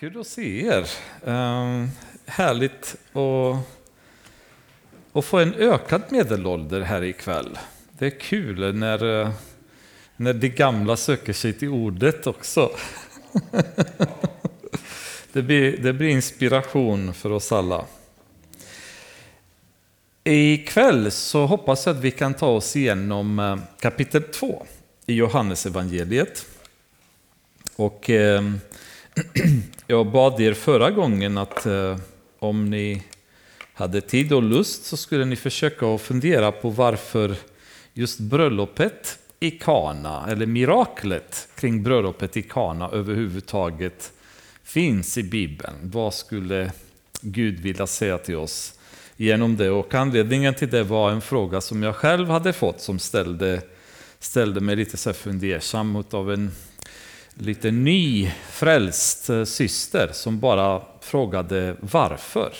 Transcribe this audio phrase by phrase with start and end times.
[0.00, 0.86] Kul att se er.
[1.24, 1.90] Um,
[2.26, 3.56] härligt att,
[5.12, 7.58] att få en ökad medelålder här ikväll.
[7.98, 9.30] Det är kul när, eh,
[10.16, 12.70] när det gamla söker sig till ordet också.
[15.32, 17.84] det, blir, det blir inspiration för oss alla.
[20.24, 24.66] Ikväll så hoppas jag att vi kan ta oss igenom eh, kapitel 2
[25.06, 26.46] i Johannesevangeliet.
[27.76, 28.10] Och...
[28.10, 28.60] Ehm,
[29.86, 31.98] Jag bad er förra gången att eh,
[32.38, 33.02] om ni
[33.74, 37.36] hade tid och lust så skulle ni försöka att fundera på varför
[37.94, 44.12] just bröllopet i Kana, eller miraklet kring bröllopet i Kana överhuvudtaget
[44.64, 45.74] finns i Bibeln.
[45.82, 46.72] Vad skulle
[47.20, 48.78] Gud vilja säga till oss
[49.16, 49.70] genom det?
[49.70, 53.62] Och anledningen till det var en fråga som jag själv hade fått som ställde,
[54.18, 56.50] ställde mig lite så fundersam av en
[57.38, 62.52] lite nyfrälst eh, syster som bara frågade varför.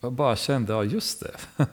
[0.00, 1.64] Jag bara kände, ja just det,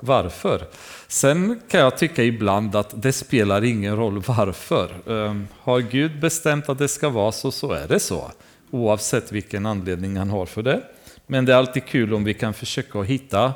[0.00, 0.66] varför?
[1.08, 4.90] Sen kan jag tycka ibland att det spelar ingen roll varför.
[5.06, 8.30] Ehm, har Gud bestämt att det ska vara så, så är det så.
[8.70, 10.82] Oavsett vilken anledning han har för det.
[11.26, 13.52] Men det är alltid kul om vi kan försöka hitta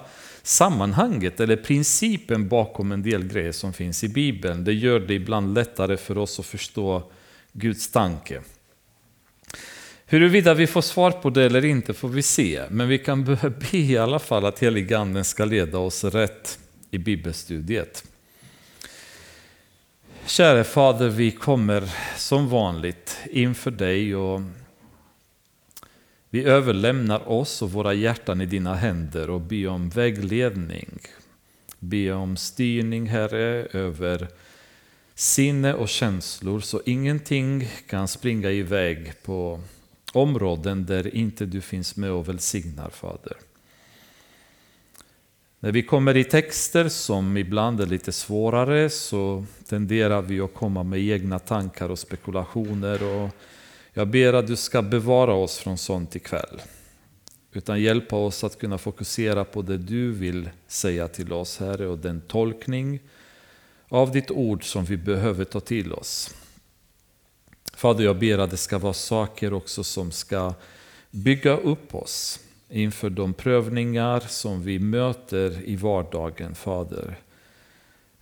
[0.47, 4.65] sammanhanget eller principen bakom en del grejer som finns i Bibeln.
[4.65, 7.11] Det gör det ibland lättare för oss att förstå
[7.53, 8.41] Guds tanke.
[10.07, 13.25] Huruvida vi får svar på det eller inte får vi se, men vi kan
[13.71, 16.59] be i alla fall att heliganden ska leda oss rätt
[16.91, 18.05] i bibelstudiet.
[20.27, 24.41] Käre Fader, vi kommer som vanligt inför dig och
[26.35, 30.99] vi överlämnar oss och våra hjärtan i dina händer och ber om vägledning.
[31.79, 34.29] Be om styrning, Herre, över
[35.15, 39.61] sinne och känslor så ingenting kan springa iväg på
[40.13, 43.37] områden där inte du finns med och välsignar, Fader.
[45.61, 50.83] När vi kommer i texter som ibland är lite svårare så tenderar vi att komma
[50.83, 53.31] med egna tankar och spekulationer och
[53.95, 56.63] jag ber att du ska bevara oss från sånt ikväll.
[57.53, 61.99] Utan hjälpa oss att kunna fokusera på det du vill säga till oss, Herre, och
[61.99, 63.01] den tolkning
[63.89, 66.35] av ditt ord som vi behöver ta till oss.
[67.75, 70.55] Fader, jag ber att det ska vara saker också som ska
[71.11, 77.17] bygga upp oss inför de prövningar som vi möter i vardagen, Fader.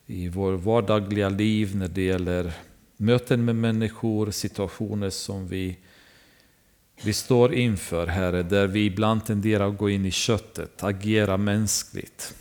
[0.06, 2.52] I vår vardagliga liv när det gäller
[3.02, 5.76] möten med människor, situationer som vi,
[7.02, 12.34] vi står inför, Herre, där vi ibland tenderar att gå in i köttet, agera mänskligt,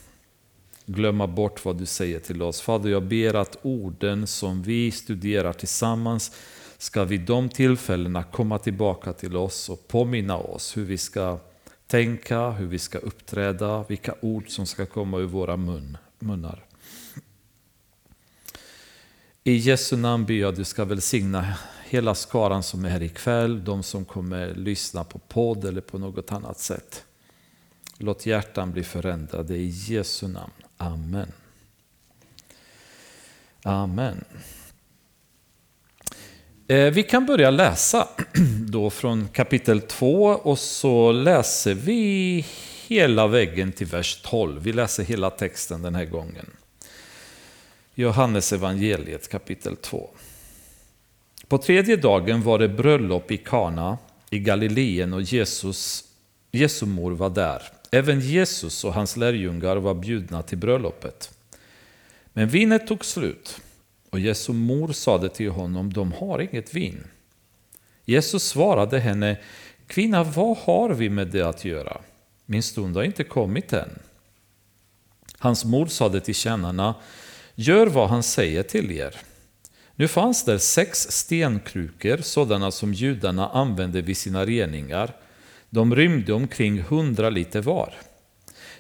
[0.86, 2.62] glömma bort vad du säger till oss.
[2.62, 6.32] Fader, jag ber att orden som vi studerar tillsammans
[6.78, 11.40] ska vid de tillfällena komma tillbaka till oss och påminna oss hur vi ska
[11.88, 16.71] tänka, hur vi ska uppträda, vilka ord som ska komma ur våra mun, munnar.
[19.44, 21.54] I Jesu namn ber jag att du ska välsigna
[21.86, 26.32] hela skaran som är här ikväll, de som kommer lyssna på podd eller på något
[26.32, 27.04] annat sätt.
[27.98, 30.54] Låt hjärtan bli förändrade i Jesu namn.
[30.78, 31.32] Amen.
[33.64, 34.24] Amen.
[36.68, 38.08] Eh, vi kan börja läsa
[38.70, 42.46] då från kapitel 2 och så läser vi
[42.88, 44.62] hela väggen till vers 12.
[44.64, 46.46] Vi läser hela texten den här gången.
[47.96, 50.10] Johannes evangeliet kapitel 2.
[51.48, 53.98] På tredje dagen var det bröllop i Kana
[54.30, 56.04] i Galileen och Jesus,
[56.52, 57.62] Jesu mor var där.
[57.92, 61.38] Även Jesus och hans lärjungar var bjudna till bröllopet.
[62.34, 63.62] Men vinet tog slut
[64.10, 67.04] och Jesu mor sade till honom, de har inget vin.
[68.06, 69.38] Jesus svarade henne,
[69.88, 72.02] kvinna vad har vi med det att göra?
[72.46, 74.00] Min stund har inte kommit än.
[75.38, 76.96] Hans mor sade till tjänarna,
[77.56, 79.16] Gör vad han säger till er.
[79.96, 85.16] Nu fanns där sex stenkrukor, sådana som judarna använde vid sina reningar.
[85.70, 87.94] De rymde omkring hundra liter var.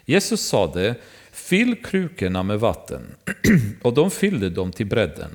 [0.05, 0.95] Jesus sade,
[1.31, 3.15] fyll krukorna med vatten,
[3.81, 5.31] och de fyllde dem till bredden.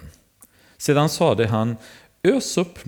[0.77, 1.77] Sedan sade han,
[2.23, 2.79] ös, upp,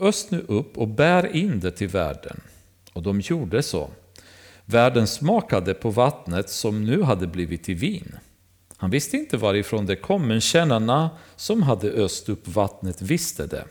[0.00, 2.40] ös nu upp och bär in det till världen.
[2.92, 3.90] Och de gjorde så.
[4.64, 8.18] Världen smakade på vattnet som nu hade blivit till vin.
[8.80, 13.64] Han visste inte varifrån det kom, men tjänarna som hade öst upp vattnet visste det.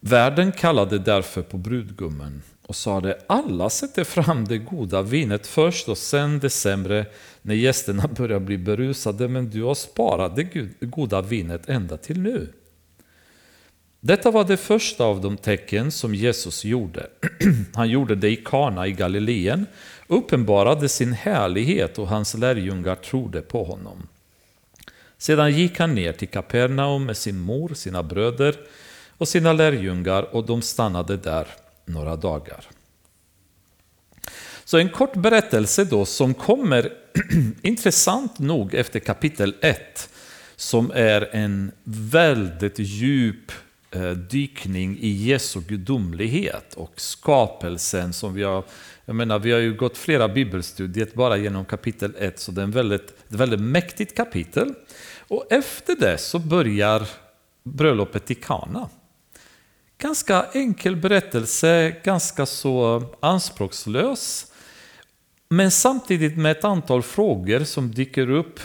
[0.00, 5.98] Värden kallade därför på brudgummen och sade alla sätter fram det goda vinet först och
[5.98, 7.06] sen det sämre
[7.42, 12.52] när gästerna börjar bli berusade, men du har sparat det goda vinet ända till nu.
[14.00, 17.06] Detta var det första av de tecken som Jesus gjorde.
[17.74, 19.66] Han gjorde det i Kana i Galileen,
[20.06, 24.08] uppenbarade sin härlighet och hans lärjungar trodde på honom.
[25.18, 28.56] Sedan gick han ner till Kapernaum med sin mor, sina bröder
[29.18, 31.46] och sina lärjungar och de stannade där
[31.84, 32.64] några dagar.
[34.64, 36.92] Så en kort berättelse då som kommer
[37.62, 40.08] intressant nog efter kapitel 1
[40.56, 43.52] som är en väldigt djup
[43.92, 48.64] Eh, dykning i Jesu gudomlighet och skapelsen som vi har
[49.04, 52.68] jag menar, vi har ju gått flera bibelstudier bara genom kapitel 1, så det är
[52.68, 54.74] ett väldigt, ett väldigt mäktigt kapitel.
[55.28, 57.08] Och efter det så börjar
[57.62, 58.88] bröllopet i Kana.
[59.98, 64.52] Ganska enkel berättelse, ganska så anspråkslös.
[65.48, 68.60] Men samtidigt med ett antal frågor som dyker upp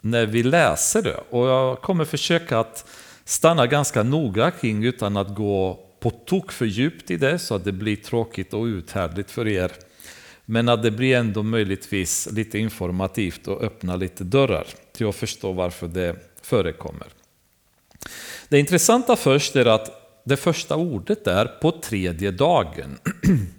[0.00, 1.20] när vi läser det.
[1.30, 2.86] Och jag kommer försöka att
[3.28, 7.64] stanna ganska noga kring utan att gå på tok för djupt i det så att
[7.64, 9.72] det blir tråkigt och uthärdligt för er.
[10.44, 15.52] Men att det blir ändå möjligtvis lite informativt och öppna lite dörrar till att förstå
[15.52, 17.06] varför det förekommer.
[18.48, 22.98] Det intressanta först är att det första ordet är på tredje dagen.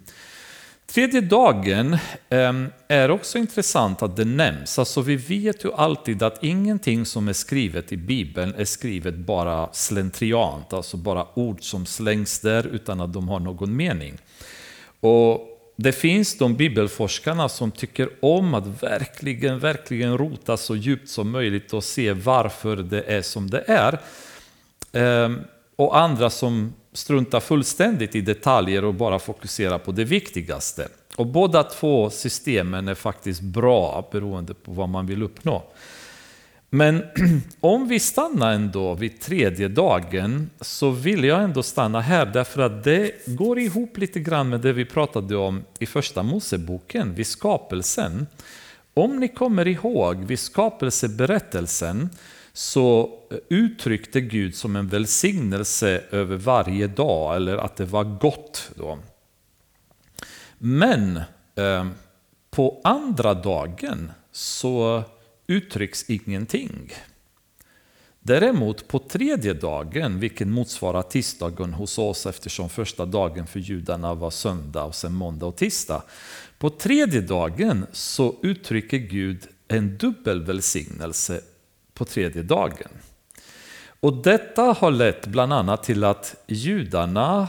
[0.93, 1.97] Tredje dagen
[2.29, 4.79] ehm, är också intressant att det nämns.
[4.79, 9.69] Alltså vi vet ju alltid att ingenting som är skrivet i Bibeln är skrivet bara
[9.73, 14.17] slentriant, alltså bara ord som slängs där utan att de har någon mening.
[14.99, 15.41] Och
[15.75, 21.73] det finns de bibelforskarna som tycker om att verkligen, verkligen rota så djupt som möjligt
[21.73, 23.99] och se varför det är som det är.
[24.93, 25.41] Ehm,
[25.75, 30.87] och andra som strunta fullständigt i detaljer och bara fokusera på det viktigaste.
[31.15, 35.63] Och båda två systemen är faktiskt bra beroende på vad man vill uppnå.
[36.69, 37.03] Men
[37.59, 42.83] om vi stannar ändå vid tredje dagen så vill jag ändå stanna här därför att
[42.83, 48.27] det går ihop lite grann med det vi pratade om i första Moseboken, vid skapelsen.
[48.93, 52.09] Om ni kommer ihåg, vid skapelseberättelsen
[52.53, 58.71] så eh, uttryckte Gud som en välsignelse över varje dag, eller att det var gott.
[58.75, 58.99] Då.
[60.57, 61.17] Men
[61.55, 61.87] eh,
[62.51, 65.03] på andra dagen så
[65.47, 66.91] uttrycks ingenting.
[68.19, 74.31] Däremot på tredje dagen, vilken motsvarar tisdagen hos oss eftersom första dagen för judarna var
[74.31, 76.03] söndag och sen måndag och tisdag.
[76.59, 81.41] På tredje dagen så uttrycker Gud en dubbel välsignelse
[81.99, 82.89] på tredje dagen.
[83.99, 87.47] Och detta har lett bland annat till att judarna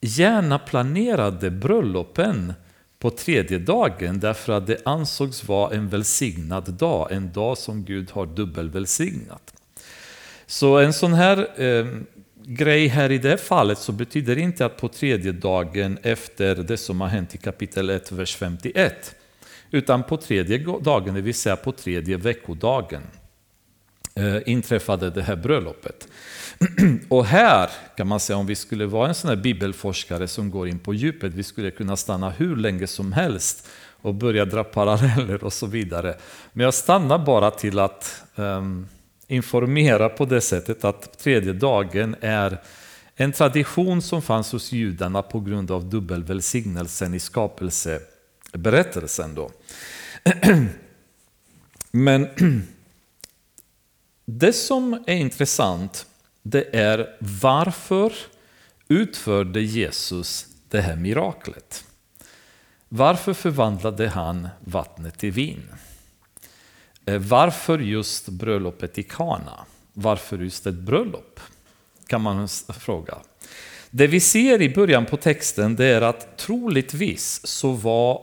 [0.00, 2.54] gärna planerade bröllopen
[2.98, 8.10] på tredje dagen därför att det ansågs vara en välsignad dag, en dag som Gud
[8.10, 9.54] har dubbelvälsignat.
[10.46, 11.86] Så en sån här eh,
[12.44, 17.00] grej här i det fallet så betyder inte att på tredje dagen efter det som
[17.00, 19.14] har hänt i kapitel 1, vers 51,
[19.70, 23.02] utan på tredje dagen, det vill säga på tredje veckodagen,
[24.18, 26.08] Eh, inträffade det här bröllopet.
[27.08, 30.68] Och här kan man säga, om vi skulle vara en sån här bibelforskare som går
[30.68, 33.68] in på djupet, vi skulle kunna stanna hur länge som helst
[34.02, 36.16] och börja dra paralleller och så vidare.
[36.52, 38.88] Men jag stannar bara till att um,
[39.26, 42.60] informera på det sättet att tredje dagen är
[43.16, 49.34] en tradition som fanns hos judarna på grund av dubbelvälsignelsen i skapelseberättelsen.
[49.34, 49.50] Då.
[51.90, 52.28] Men
[54.30, 56.06] det som är intressant
[56.42, 58.12] det är varför
[58.88, 61.84] utförde Jesus det här miraklet?
[62.88, 65.68] Varför förvandlade han vattnet till vin?
[67.04, 69.64] Eh, varför just bröllopet i Kana?
[69.92, 71.40] Varför just ett bröllop?
[72.06, 73.18] Kan man fråga.
[73.90, 78.22] Det vi ser i början på texten det är att troligtvis så var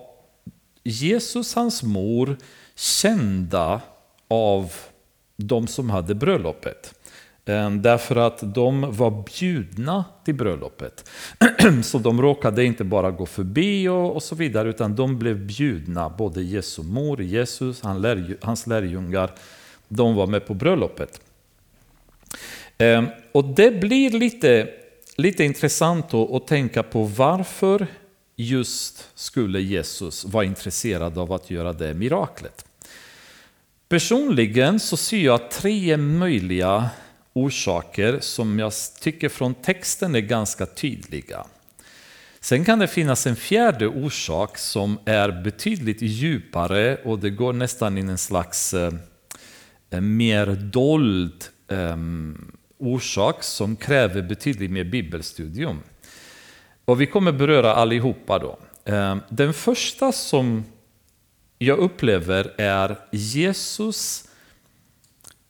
[0.84, 2.38] Jesus, hans mor,
[2.76, 3.82] kända
[4.28, 4.72] av
[5.36, 6.94] de som hade bröllopet.
[7.46, 11.10] Eh, därför att de var bjudna till bröllopet.
[11.84, 16.10] Så de råkade inte bara gå förbi och, så vidare, utan de blev bjudna.
[16.10, 17.82] Både Jesu mor, Jesus,
[18.42, 19.32] hans lärjungar,
[19.88, 21.22] de var med på bröllopet.
[22.78, 24.70] Eh, och det blir lite,
[25.18, 27.88] lite intressant att tänka på varför
[28.36, 32.66] just skulle Jesus vara intresserad av att göra det miraklet.
[33.90, 36.90] Personligen så ser jag tre möjliga
[37.34, 41.46] orsaker som jag tycker från texten är ganska tydliga.
[42.40, 47.98] Sen kan det finnas en fjärde orsak som är betydligt djupare och det går nästan
[47.98, 55.80] in en slags eh, mer dold ehm, orsak som kräver betydligt mer bibelstudium.
[56.86, 58.58] Och vi kommer beröra allihopa då.
[58.86, 60.64] Ehm, den första som
[61.58, 64.28] jag upplever är Jesus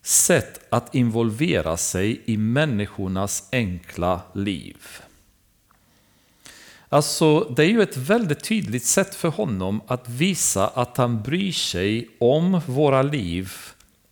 [0.02, 4.78] sätt att involvera sig i människornas enkla liv.
[6.90, 11.52] Alltså, det är ju ett väldigt tydligt sätt för honom att visa att han bryr
[11.52, 13.52] sig om våra liv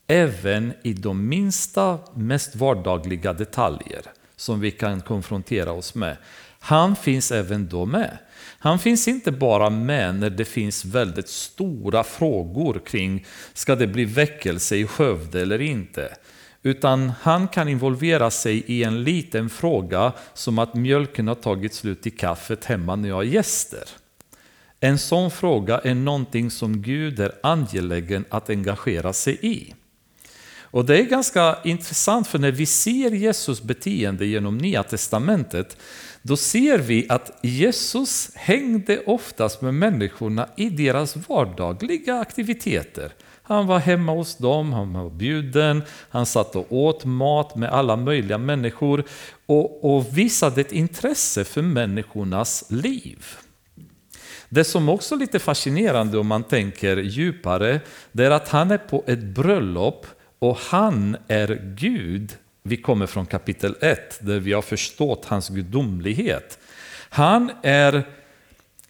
[0.07, 4.01] även i de minsta, mest vardagliga detaljer
[4.35, 6.17] som vi kan konfrontera oss med.
[6.59, 8.17] Han finns även då med.
[8.63, 14.05] Han finns inte bara med när det finns väldigt stora frågor kring ska det bli
[14.05, 16.15] väckelse i Skövde eller inte.
[16.61, 22.07] Utan han kan involvera sig i en liten fråga som att mjölken har tagit slut
[22.07, 23.83] i kaffet hemma när jag har gäster.
[24.79, 29.73] En sån fråga är någonting som Gud är angelägen att engagera sig i.
[30.73, 35.77] Och det är ganska intressant för när vi ser Jesus beteende genom Nya Testamentet
[36.25, 43.13] då ser vi att Jesus hängde oftast med människorna i deras vardagliga aktiviteter.
[43.43, 47.95] Han var hemma hos dem, han var bjuden, han satt och åt mat med alla
[47.95, 49.03] möjliga människor
[49.45, 53.25] och, och visade ett intresse för människornas liv.
[54.49, 57.79] Det som också är lite fascinerande om man tänker djupare,
[58.11, 60.07] det är att han är på ett bröllop
[60.39, 66.59] och han är Gud vi kommer från kapitel 1 där vi har förstått hans gudomlighet.
[67.09, 68.03] Han är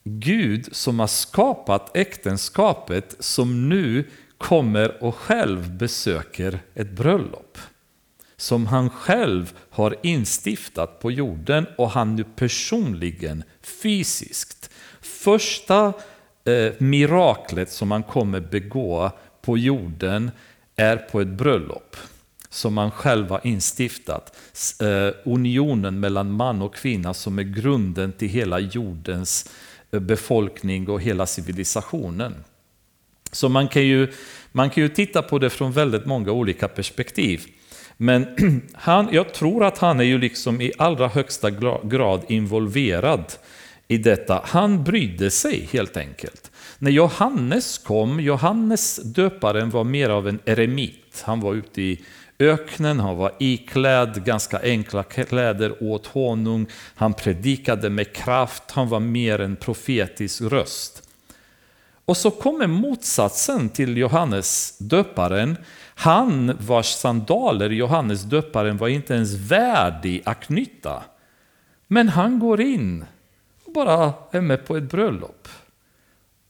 [0.03, 7.58] Gud som har skapat äktenskapet som nu kommer och själv besöker ett bröllop.
[8.38, 14.70] Som han själv har instiftat på jorden och han nu personligen, fysiskt.
[15.01, 15.94] Första
[16.46, 19.12] eh, miraklet som han kommer begå
[19.42, 20.32] på jorden
[20.75, 21.98] är på ett bröllop
[22.54, 24.38] som man själv har instiftat.
[24.82, 29.50] Eh, unionen mellan man och kvinna som är grunden till hela jordens
[29.92, 32.36] eh, befolkning och hela civilisationen.
[33.32, 34.12] Så man kan ju,
[34.52, 37.46] man kan ju titta på det från väldigt många olika perspektiv.
[37.98, 38.28] Men
[38.74, 41.52] han, jag tror att han är ju liksom i allra högsta
[41.84, 43.34] grad involverad
[43.88, 44.42] i detta.
[44.46, 46.52] Han brydde sig helt enkelt.
[46.80, 51.24] När Johannes kom, Johannes döparen var mer av en eremit.
[51.26, 52.02] Han var ute i
[52.44, 59.00] öknen, han var iklädd ganska enkla kläder åt honung, han predikade med kraft, han var
[59.00, 61.10] mer en profetisk röst.
[62.06, 65.58] Och så kommer motsatsen till Johannes döparen.
[65.96, 71.04] Han vars sandaler Johannes döparen var inte ens värdig att knyta.
[71.88, 73.06] Men han går in
[73.66, 75.48] och bara är med på ett bröllop.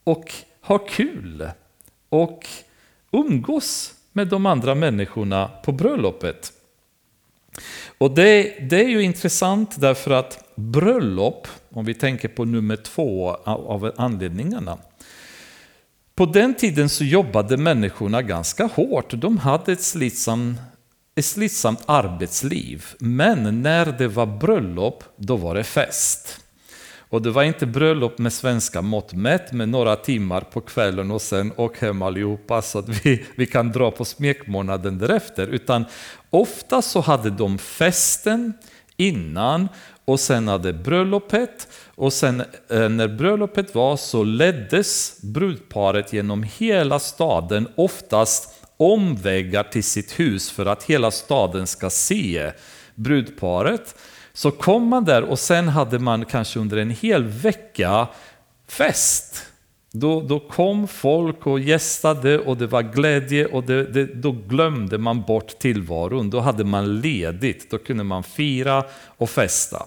[0.03, 1.49] Och har kul.
[2.09, 2.47] Och
[3.11, 6.53] umgås med de andra människorna på bröllopet.
[7.97, 13.29] Och det, det är ju intressant därför att bröllop, om vi tänker på nummer två
[13.45, 14.77] av anledningarna,
[16.15, 19.13] på den tiden så jobbade människorna ganska hårt.
[19.13, 20.59] De hade ett slitsamt,
[21.15, 22.85] ett slitsamt arbetsliv.
[22.99, 26.42] Men när det var bröllop, då var det fest.
[27.13, 31.21] Och det var inte bröllop med svenska mått mätt med några timmar på kvällen och
[31.21, 35.47] sen åk hem allihopa så att vi, vi kan dra på smekmånaden därefter.
[35.47, 35.85] Utan
[36.29, 38.53] ofta så hade de festen
[38.97, 39.69] innan
[40.05, 46.99] och sen hade bröllopet och sen eh, när bröllopet var så leddes brudparet genom hela
[46.99, 52.51] staden, oftast omvägar till sitt hus för att hela staden ska se
[52.95, 53.95] brudparet.
[54.33, 58.07] Så kom man där och sen hade man kanske under en hel vecka
[58.67, 59.45] fest.
[59.91, 64.97] Då, då kom folk och gästade och det var glädje och det, det, då glömde
[64.97, 66.29] man bort tillvaron.
[66.29, 68.83] Då hade man ledigt, då kunde man fira
[69.17, 69.85] och festa.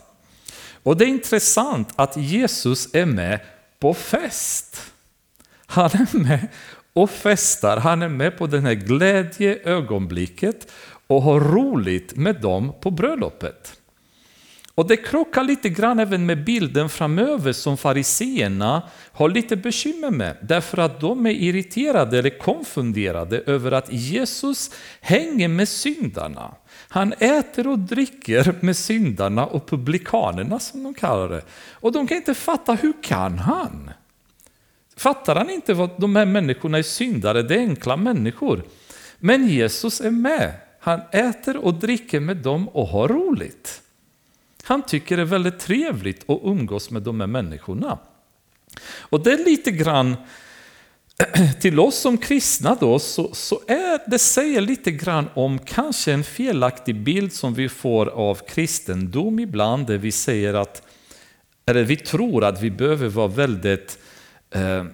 [0.83, 3.41] Och det är intressant att Jesus är med
[3.79, 4.83] på fest.
[5.67, 6.49] Han är med
[6.93, 10.73] och festar, han är med på den här glädjeögonblicket
[11.07, 13.81] och har roligt med dem på bröllopet.
[14.76, 20.37] Och det krockar lite grann även med bilden framöver som fariseerna har lite bekymmer med.
[20.42, 26.54] Därför att de är irriterade eller konfunderade över att Jesus hänger med syndarna.
[26.88, 31.42] Han äter och dricker med syndarna och publikanerna som de kallar det.
[31.73, 33.90] Och de kan inte fatta, hur kan han?
[34.97, 37.42] Fattar han inte vad de här människorna är syndare?
[37.42, 38.62] Det är enkla människor.
[39.18, 40.52] Men Jesus är med.
[40.80, 43.83] Han äter och dricker med dem och har roligt.
[44.67, 47.99] Han tycker det är väldigt trevligt att umgås med de här människorna.
[49.01, 50.17] Och det är lite grann
[51.61, 56.25] till oss som kristna då så, så är det säger lite grann om kanske en
[56.25, 60.83] felaktig bild som vi får av kristendom ibland, där vi säger att,
[61.67, 63.99] eller vi tror att vi behöver vara väldigt,
[64.51, 64.85] eh,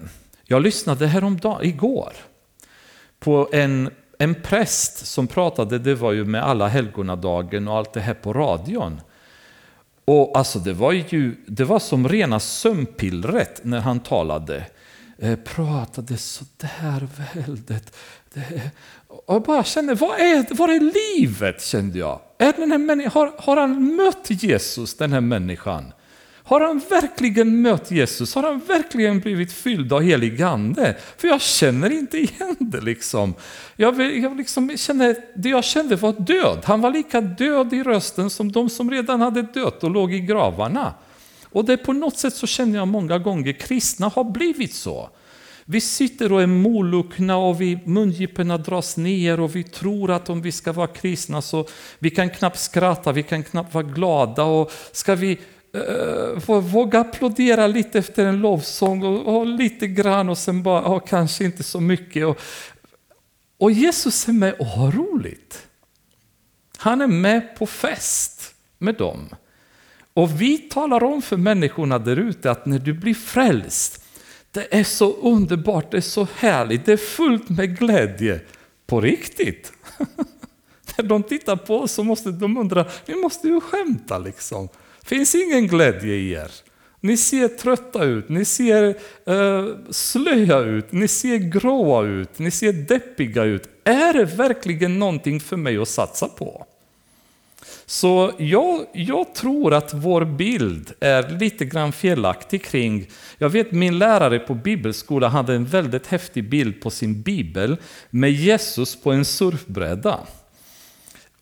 [0.44, 2.12] jag lyssnade häromdagen, igår,
[3.18, 8.00] på en, en präst som pratade, det var ju med alla helgonadagen och allt det
[8.00, 9.00] här på radion.
[10.04, 14.66] Och alltså det var ju, det var som rena sömnpillret när han talade.
[15.18, 17.96] Eh, pratade sådär väldigt.
[18.34, 18.70] Det,
[19.06, 21.62] och jag bara kände, vad är, vad är livet?
[21.62, 22.20] kände jag.
[22.38, 25.92] Är den här har, har han mött Jesus, den här människan?
[26.52, 28.34] Har han verkligen mött Jesus?
[28.34, 30.96] Har han verkligen blivit fylld av helig ande?
[31.16, 33.34] För jag känner inte igen det liksom.
[33.76, 36.58] Jag, jag liksom känner, det jag kände var död.
[36.64, 40.20] Han var lika död i rösten som de som redan hade dött och låg i
[40.20, 40.94] gravarna.
[41.50, 45.10] Och det på något sätt så känner jag många gånger kristna har blivit så.
[45.64, 50.42] Vi sitter och är molokna och vi, mungiporna dras ner och vi tror att om
[50.42, 51.66] vi ska vara kristna så
[51.98, 55.38] vi kan knappt skratta, vi kan knappt vara glada och ska vi
[55.74, 61.00] Eh, våga applådera lite efter en lovsång och, och lite grann och sen bara, oh,
[61.06, 62.26] kanske inte så mycket.
[62.26, 62.40] Och,
[63.58, 65.66] och Jesus är med och har roligt.
[66.76, 69.28] Han är med på fest med dem.
[70.14, 74.04] Och vi talar om för människorna där ute att när du blir frälst,
[74.50, 78.40] det är så underbart, det är så härligt, det är fullt med glädje.
[78.86, 79.72] På riktigt.
[80.96, 84.68] när de tittar på oss så måste de undra, ni måste ju skämta liksom
[85.04, 86.50] finns ingen glädje i er.
[87.00, 88.94] Ni ser trötta ut, ni ser
[89.26, 93.68] eh, uh, slöa ut, ni ser gråa ut, ni ser deppiga ut.
[93.84, 96.66] Är det verkligen någonting för mig att satsa på?
[97.86, 103.08] Så jag, jag, tror att vår bild är lite grann felaktig kring...
[103.38, 107.76] Jag vet min lärare på bibelskola hade en väldigt häftig bild på sin bibel
[108.10, 110.18] med Jesus på en surfbräda.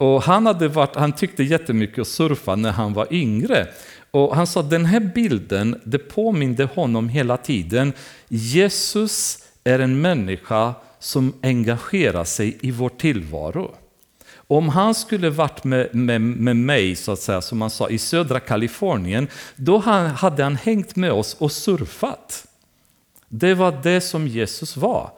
[0.01, 3.67] Och han, hade varit, han tyckte jättemycket att surfa när han var yngre.
[4.11, 7.93] Och han sa att den här bilden, det påminde honom hela tiden.
[8.29, 13.75] Jesus är en människa som engagerar sig i vår tillvaro.
[14.37, 17.99] Om han skulle varit med, med, med mig, så att säga, som han sa, i
[17.99, 22.47] södra Kalifornien, då hade han hängt med oss och surfat.
[23.29, 25.11] Det var det som Jesus var.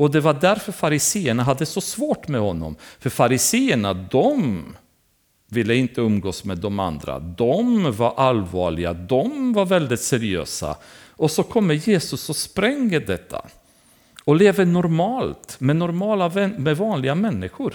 [0.00, 2.76] Och det var därför fariseerna hade så svårt med honom.
[2.98, 4.62] För fariseerna, de
[5.48, 7.18] ville inte umgås med de andra.
[7.18, 10.76] De var allvarliga, de var väldigt seriösa.
[11.10, 13.46] Och så kommer Jesus och spränger detta.
[14.24, 17.74] Och lever normalt, med, normala, med vanliga människor.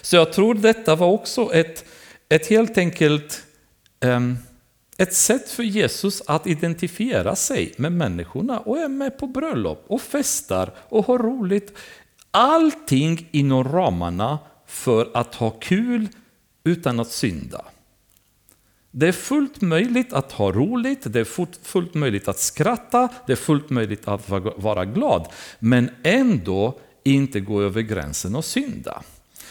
[0.00, 1.84] Så jag tror detta var också ett,
[2.28, 3.42] ett helt enkelt
[4.00, 4.38] um,
[4.98, 10.02] ett sätt för Jesus att identifiera sig med människorna och är med på bröllop och
[10.02, 11.78] festar och har roligt.
[12.30, 16.08] Allting inom ramarna för att ha kul
[16.64, 17.64] utan att synda.
[18.90, 23.36] Det är fullt möjligt att ha roligt, det är fullt möjligt att skratta, det är
[23.36, 25.28] fullt möjligt att vara glad,
[25.58, 29.02] men ändå inte gå över gränsen och synda.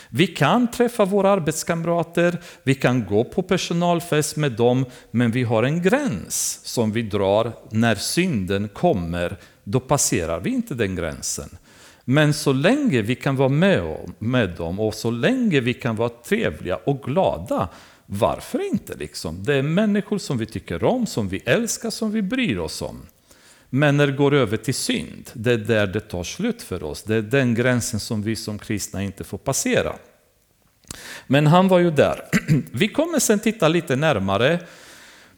[0.10, 5.64] Vi kan träffa våra arbetskamrater, vi kan gå på personalfest med dem, men vi har
[5.64, 9.38] en gräns som vi drar när synden kommer.
[9.64, 11.58] Då passerar vi inte den gränsen.
[12.06, 16.10] Men så länge vi kan vara med, med dem och så länge vi kan vara
[16.10, 17.70] trevliga och glada,
[18.06, 18.96] varför inte?
[18.96, 19.44] Liksom?
[19.44, 23.02] Det är människor som vi tycker om, som vi älskar, som vi bryr oss om.
[23.76, 27.04] Men när det går över till synd, det är där det tar slut för oss.
[27.04, 29.96] Det är den gränsen som vi som kristna inte får passera.
[31.28, 32.22] Men han var ju där.
[32.72, 34.60] Vi kommer sen titta lite närmare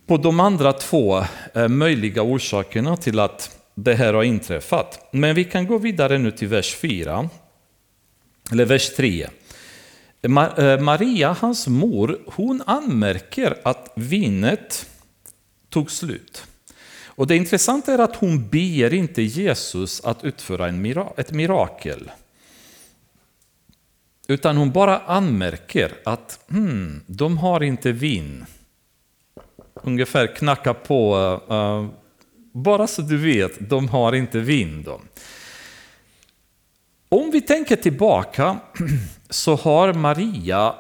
[0.08, 1.24] på de andra två
[1.54, 5.08] eh, möjliga orsakerna till att det här har inträffat.
[5.12, 7.30] Men vi kan gå vidare nu till vers 4,
[8.52, 9.28] eller vers 3.
[10.22, 10.30] Eh,
[10.80, 14.90] Maria, hans mor, hon anmärker att vinet
[15.70, 16.44] tog slut.
[17.18, 20.86] Och det intressanta är att hon ber inte Jesus att utföra en
[21.18, 22.12] ett mirakel.
[24.28, 28.46] Utan hon bara anmärker att hmm, de har inte vin.
[29.74, 31.18] Ungefär knacka på,
[31.52, 31.90] uh,
[32.52, 34.84] bara så du vet, de har inte vin.
[34.84, 35.02] Då.
[37.10, 38.60] Om vi tänker tillbaka
[39.30, 40.76] så har Maria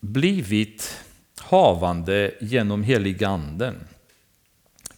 [0.00, 0.96] blivit
[1.40, 3.74] havande genom heliganden.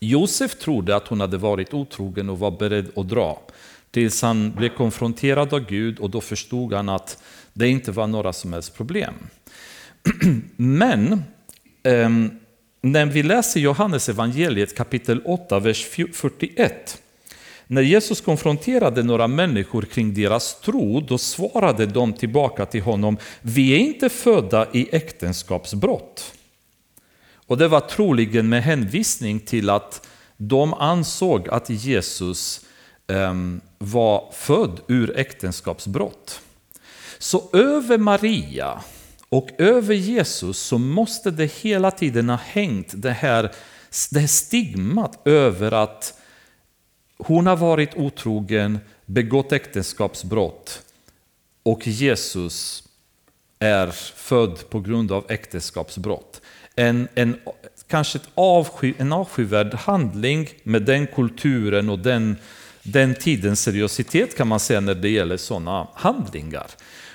[0.08, 3.42] Josef trodde att hon hade varit otrogen och var beredd att dra.
[3.90, 8.32] Tills han blev konfronterad av Gud och då förstod han att det inte var några
[8.32, 9.14] som helst problem.
[10.56, 11.22] Men
[11.82, 12.30] ehm,
[12.80, 17.02] när vi läser Johannes evangeliet kapitel 8, vers 41,
[17.66, 23.74] När Jesus konfronterade några människor kring deras tro, då svarade de tillbaka till honom, vi
[23.74, 26.34] är inte födda i äktenskapsbrott.
[27.46, 32.60] Och det var troligen med hänvisning till att de ansåg att Jesus
[33.06, 36.40] ehm, var född ur äktenskapsbrott.
[37.18, 38.80] Så över Maria
[39.28, 43.52] och över Jesus så måste det hela tiden ha hängt det här,
[44.10, 46.20] det här stigmat över att
[47.18, 50.82] hon har varit otrogen, begått äktenskapsbrott
[51.62, 52.84] och Jesus
[53.58, 56.40] är född på grund av äktenskapsbrott.
[56.76, 57.36] En, en,
[57.86, 62.36] kanske ett avsky, en avskyvärd handling med den kulturen och den,
[62.82, 66.66] den tidens seriositet kan man säga när det gäller sådana handlingar.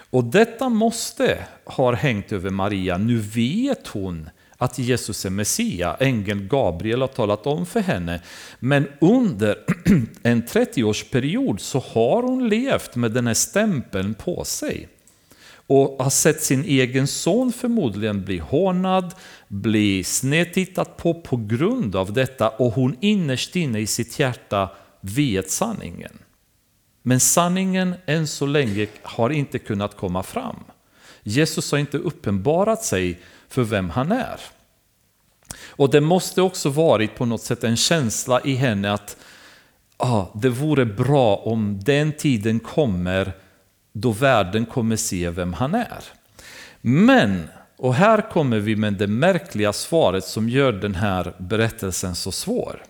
[0.09, 2.97] Och detta måste ha hängt över Maria.
[2.97, 5.97] Nu vet hon att Jesus är Messia.
[5.99, 8.21] Ängeln Gabriel har talat om för henne.
[8.59, 9.57] Men under
[10.23, 14.87] en 30-årsperiod så har hon levt med den här stämpeln på sig.
[15.69, 19.13] Och har sett sin egen son förmodligen bli hånad,
[19.47, 22.49] bli snedtittat på på grund av detta.
[22.49, 24.69] Och hon innerst inne i sitt hjärta
[25.01, 26.17] vet sanningen.
[27.01, 30.63] Men sanningen än så länge har inte kunnat komma fram.
[31.23, 34.39] Jesus har inte uppenbarat sig för vem han är.
[35.67, 39.17] Och det måste också varit på något sätt en känsla i henne att
[39.97, 43.33] ah, det vore bra om den tiden kommer
[43.91, 46.03] då världen kommer se vem han är.
[46.81, 52.31] Men, och här kommer vi med det märkliga svaret som gör den här berättelsen så
[52.31, 52.83] svår.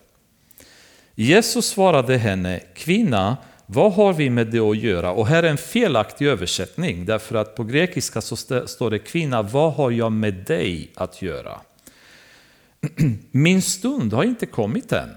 [1.16, 5.12] Jesus svarade henne, kvinna, vad har vi med det att göra?
[5.12, 8.36] Och här är en felaktig översättning, därför att på grekiska så
[8.68, 11.62] står det kvinna, vad har jag med dig att göra?
[13.32, 15.10] Min stund har inte kommit än.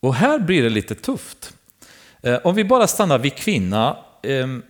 [0.00, 1.54] Och här blir det lite tufft.
[2.22, 4.62] Eh, om vi bara stannar vid kvinna, ehm,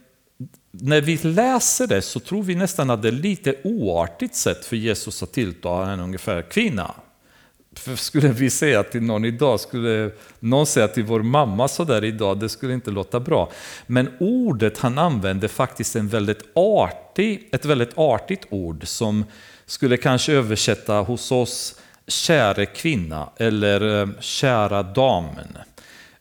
[0.71, 4.77] när vi läser det så tror vi nästan att det är lite oartigt sätt för
[4.77, 6.95] Jesus att tilltala henne ungefär kvinna.
[7.73, 12.41] För skulle vi säga till någon idag, skulle någon säga till vår mamma sådär idag,
[12.41, 13.51] det skulle inte låta bra.
[13.87, 19.25] Men ordet han använder faktiskt en väldigt artig, ett väldigt artigt ord som
[19.67, 25.59] skulle kanske översätta hos oss käre kvinna eller ehm, kära damen.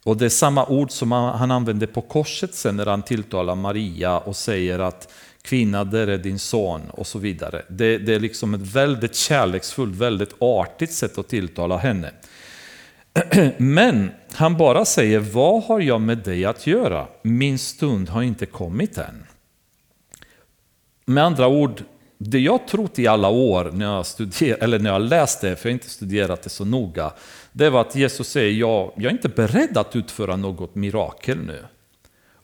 [0.08, 4.20] Och det är samma ord som han använder på korset sen när han tilltalar Maria
[4.20, 7.62] och säger att kvinna, där är din son och så vidare.
[7.70, 12.12] Det, det är liksom ett väldigt kärleksfullt, väldigt artigt sätt att tilltala henne.
[13.58, 17.08] Men han bara säger, vad har jag med dig att göra?
[17.22, 19.24] Min stund har inte kommit än.
[21.06, 21.84] Med andra ord,
[22.18, 25.70] det jag trott i alla år när jag, studer, eller när jag läst det, för
[25.70, 27.12] jag har inte studerat det så noga,
[27.52, 31.66] det var att Jesus säger, jag, jag är inte beredd att utföra något mirakel nu.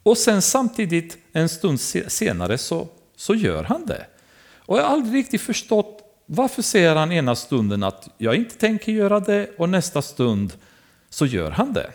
[0.03, 4.05] Och sen samtidigt en stund senare så, så gör han det.
[4.57, 8.91] Och jag har aldrig riktigt förstått varför säger han ena stunden att jag inte tänker
[8.91, 10.53] göra det och nästa stund
[11.09, 11.91] så gör han det.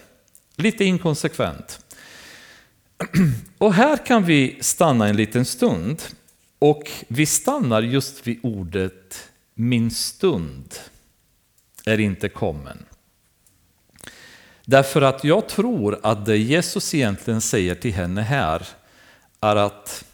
[0.56, 1.84] Lite inkonsekvent.
[3.58, 6.02] Och här kan vi stanna en liten stund
[6.58, 10.74] och vi stannar just vid ordet min stund
[11.84, 12.87] är inte kommen.
[14.70, 18.66] Därför att jag tror att det Jesus egentligen säger till henne här
[19.40, 20.04] är att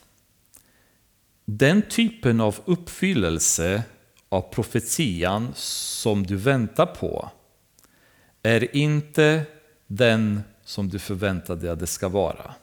[1.44, 3.82] den typen av uppfyllelse
[4.28, 7.30] av profetian som du väntar på
[8.42, 9.42] är inte
[9.86, 12.54] den som du förväntade att det ska vara.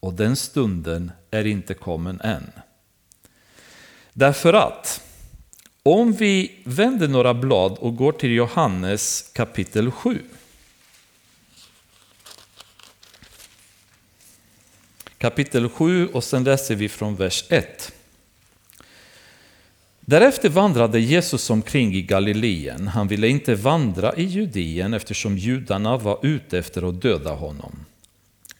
[0.00, 2.50] Och den stunden är inte kommen än.
[4.12, 5.02] Därför att
[5.82, 10.22] om vi vänder några blad och går till Johannes kapitel 7
[15.18, 17.92] kapitel 7 och sen läser vi från vers 1.
[20.00, 22.88] Därefter vandrade Jesus omkring i Galileen.
[22.88, 27.84] Han ville inte vandra i Judeen eftersom judarna var ute efter att döda honom.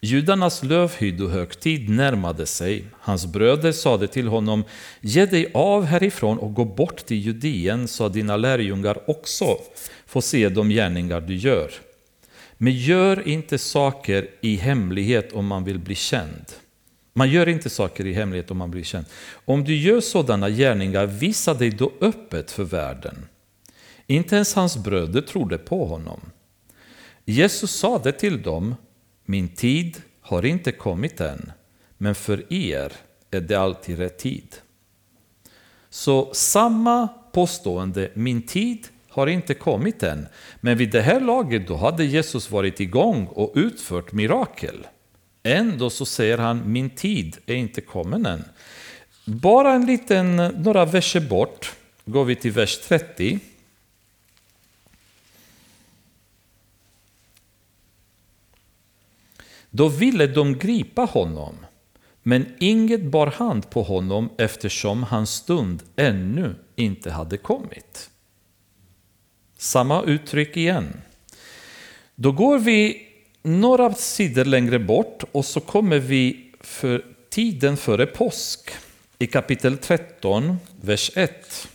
[0.00, 2.84] Judarnas lövhyddohögtid närmade sig.
[2.92, 4.64] Hans bröder sade till honom,
[5.00, 9.58] ge dig av härifrån och gå bort till Judeen så att dina lärjungar också
[10.06, 11.70] får se de gärningar du gör.
[12.58, 16.52] Men gör inte saker i hemlighet om man vill bli känd.
[17.12, 19.06] Man gör inte saker i hemlighet om man blir känd.
[19.44, 23.26] Om du gör sådana gärningar, visa dig då öppet för världen.
[24.06, 26.20] Inte ens hans bröder trodde på honom.
[27.24, 28.74] Jesus sade till dem,
[29.24, 31.52] min tid har inte kommit än,
[31.98, 32.92] men för er
[33.30, 34.56] är det alltid rätt tid.
[35.90, 40.26] Så samma påstående, min tid har inte kommit än.
[40.60, 44.86] Men vid det här laget då hade Jesus varit igång och utfört mirakel.
[45.42, 48.44] Ändå så säger han, min tid är inte kommen än.
[49.24, 51.72] Bara en liten, några verser bort
[52.04, 53.38] går vi till vers 30.
[59.70, 61.54] Då ville de gripa honom,
[62.22, 68.10] men inget bar hand på honom eftersom hans stund ännu inte hade kommit.
[69.58, 71.00] Samma uttryck igen.
[72.14, 73.08] Då går vi
[73.42, 78.70] några sidor längre bort och så kommer vi för tiden före påsk
[79.18, 81.68] i kapitel 13, vers 1.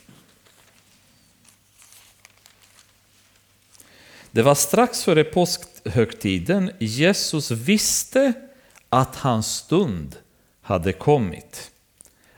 [4.32, 6.72] Det var strax före påskhögtiden.
[6.80, 8.34] Jesus visste
[8.90, 10.16] att hans stund
[10.62, 11.72] hade kommit.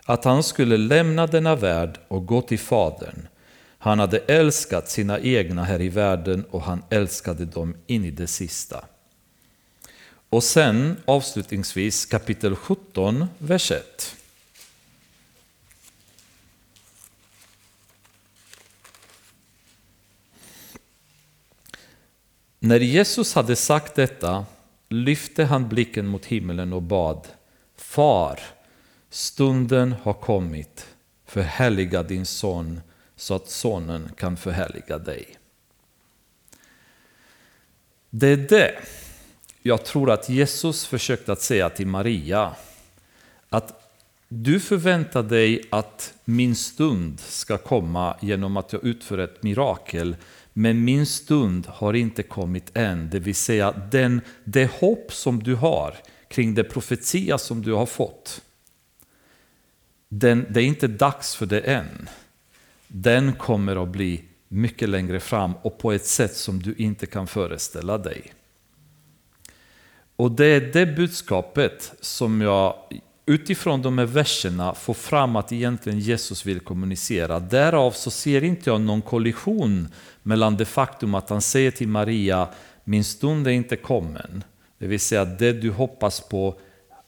[0.06, 3.28] Att han skulle lämna denna värld och gå till Fadern.
[3.84, 8.28] Han hade älskat sina egna här i världen och han älskade dem in i det
[8.28, 8.86] sista.
[10.30, 14.16] Och sen avslutningsvis kapitel 17, vers 1.
[22.60, 24.46] När Jesus hade sagt detta
[24.90, 27.28] lyfte han blicken mot himlen och bad
[27.76, 28.40] Far,
[29.10, 30.88] stunden har kommit,
[31.26, 32.82] förhärliga din son
[33.16, 35.38] så att sonen kan förhärliga dig.
[38.10, 38.76] Det är det
[39.62, 42.56] jag tror att Jesus försökte att säga till Maria.
[43.50, 43.84] Att
[44.28, 50.16] du förväntar dig att min stund ska komma genom att jag utför ett mirakel.
[50.54, 53.10] Men min stund har inte kommit än.
[53.10, 55.96] Det vill säga den, det hopp som du har
[56.28, 58.42] kring det profetia som du har fått.
[60.10, 62.10] Den, det är inte dags för det än.
[62.96, 67.28] Den kommer att bli mycket längre fram och på ett sätt som du inte kan
[67.28, 68.34] föreställa dig.
[70.16, 72.76] Och det är det budskapet som jag
[73.26, 77.40] utifrån de här verserna får fram att egentligen Jesus vill kommunicera.
[77.40, 79.88] Därav så ser inte jag någon kollision
[80.24, 82.48] mellan det faktum att han säger till Maria,
[82.84, 84.44] min stund är inte kommen.
[84.78, 86.60] Det vill säga det du hoppas på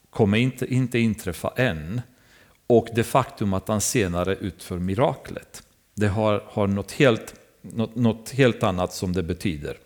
[0.10, 2.02] kommer inte, inte inträffa än.
[2.68, 5.65] Och det faktum att han senare utför miraklet.
[5.96, 9.78] Det har, har något, helt, något, något helt annat som det betyder.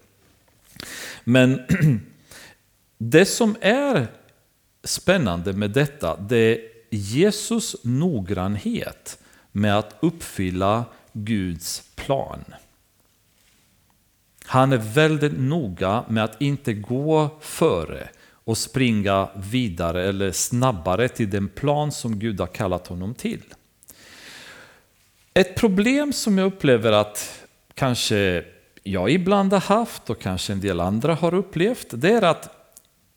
[1.24, 1.62] Men
[2.98, 4.08] det som är
[4.84, 9.20] spännande med detta, det är Jesus noggrannhet
[9.52, 12.44] med att uppfylla Guds plan.
[14.46, 18.10] Han är väldigt noga med att inte gå före
[18.44, 23.44] och springa vidare eller snabbare till den plan som Gud har kallat honom till.
[25.34, 28.46] Ett problem som jag upplever att kanske
[28.84, 32.56] jag ibland har haft och kanske en del andra har upplevt, det är att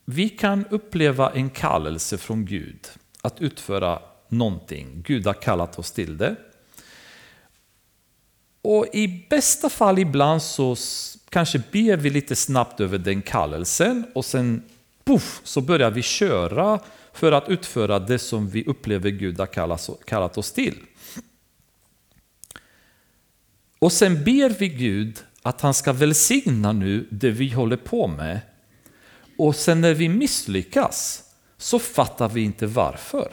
[0.04, 2.86] vi kan uppleva en kallelse från Gud
[3.22, 3.98] att utföra
[4.28, 5.02] någonting.
[5.06, 6.36] Gud har kallat oss till det.
[8.62, 10.76] Och i bästa fall ibland så
[11.28, 14.62] kanske ber vi lite snabbt över den kallelsen och sen
[15.04, 16.80] puff, så börjar vi köra
[17.12, 19.46] för att utföra det som vi upplever Gud har
[20.04, 20.78] kallat oss till.
[23.82, 28.40] Och sen ber vi Gud att han ska välsigna nu det vi håller på med
[29.38, 31.22] och sen när vi misslyckas
[31.58, 33.32] så fattar vi inte varför.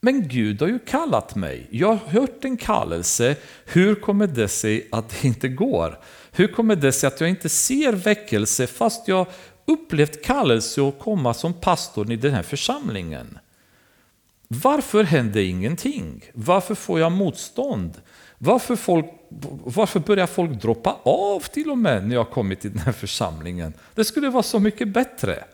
[0.00, 1.66] Men Gud har ju kallat mig.
[1.70, 3.36] Jag har hört en kallelse.
[3.64, 5.98] Hur kommer det sig att det inte går?
[6.32, 9.26] Hur kommer det sig att jag inte ser väckelse fast jag
[9.66, 13.38] upplevt kallelse att komma som pastor i den här församlingen?
[14.48, 16.24] Varför händer ingenting?
[16.34, 18.00] Varför får jag motstånd?
[18.38, 19.06] Varför, folk,
[19.64, 23.72] varför börjar folk droppa av till och med när jag kommit till den här församlingen?
[23.94, 25.44] Det skulle vara så mycket bättre.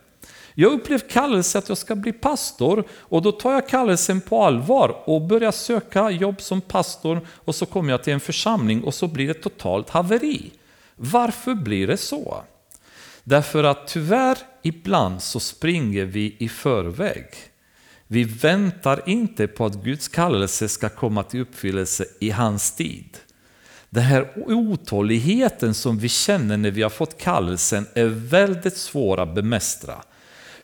[0.54, 5.02] Jag upplevde kallelse att jag ska bli pastor och då tar jag kallelsen på allvar
[5.04, 9.08] och börjar söka jobb som pastor och så kommer jag till en församling och så
[9.08, 10.50] blir det totalt haveri.
[10.96, 12.42] Varför blir det så?
[13.24, 17.26] Därför att tyvärr ibland så springer vi i förväg.
[18.06, 23.18] Vi väntar inte på att Guds kallelse ska komma till uppfyllelse i hans tid.
[23.90, 29.35] Den här otåligheten som vi känner när vi har fått kallelsen är väldigt svår att
[29.35, 29.94] bemästra.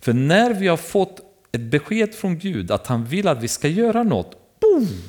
[0.01, 1.21] För när vi har fått
[1.53, 4.37] ett besked från Gud att han vill att vi ska göra något,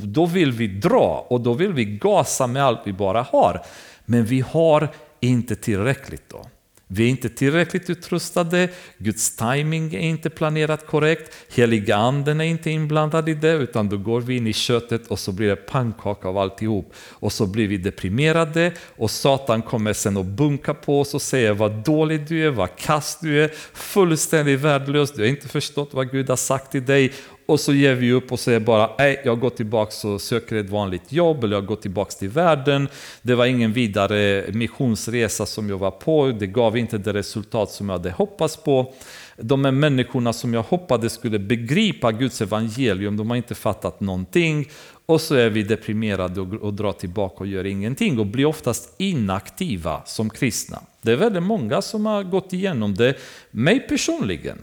[0.01, 3.61] då vill vi dra och då vill vi gasa med allt vi bara har.
[4.05, 6.45] Men vi har inte tillräckligt då.
[6.89, 12.71] Vi är inte tillräckligt utrustade, Guds timing är inte planerat korrekt, heliga anden är inte
[12.71, 16.27] inblandad i det, utan då går vi in i köttet och så blir det pannkaka
[16.27, 16.93] av alltihop.
[17.09, 21.53] Och så blir vi deprimerade och Satan kommer sen och bunkar på oss och säger
[21.53, 26.11] vad dålig du är, vad kass du är, fullständigt värdelös, du har inte förstått vad
[26.11, 27.13] Gud har sagt till dig
[27.47, 30.69] och så ger vi upp och säger bara nej, jag går tillbaka och söker ett
[30.69, 32.87] vanligt jobb eller jag går tillbaka till världen.
[33.21, 37.89] Det var ingen vidare missionsresa som jag var på, det gav inte det resultat som
[37.89, 38.93] jag hade hoppats på.
[39.37, 44.69] De här människorna som jag hoppades skulle begripa Guds evangelium, de har inte fattat någonting.
[45.05, 48.95] Och så är vi deprimerade och, och drar tillbaka och gör ingenting och blir oftast
[48.97, 50.79] inaktiva som kristna.
[51.01, 53.17] Det är väldigt många som har gått igenom det,
[53.51, 54.57] mig personligen.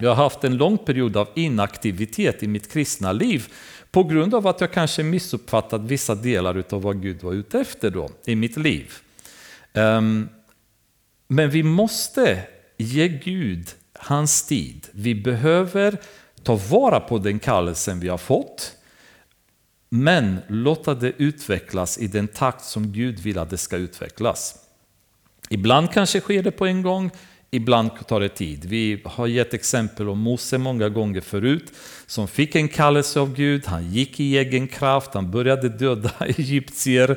[0.00, 3.52] Jag har haft en lång period av inaktivitet i mitt kristna liv
[3.90, 7.90] på grund av att jag kanske missuppfattat vissa delar av vad Gud var ute efter
[7.90, 8.92] då i mitt liv.
[9.72, 10.28] Um,
[11.28, 12.42] men vi måste
[12.76, 14.88] ge Gud hans tid.
[14.92, 15.96] Vi behöver
[16.42, 18.72] ta vara på den kallelsen vi har fått
[19.88, 24.56] men låta det utvecklas i den takt som Gud vill att det ska utvecklas.
[25.48, 27.10] Ibland kanske sker det på en gång,
[27.50, 28.64] Ibland tar det tid.
[28.64, 31.72] Vi har gett exempel om Mose många gånger förut,
[32.06, 37.10] som fick en kallelse av Gud, han gick i egen kraft, han började döda egyptier.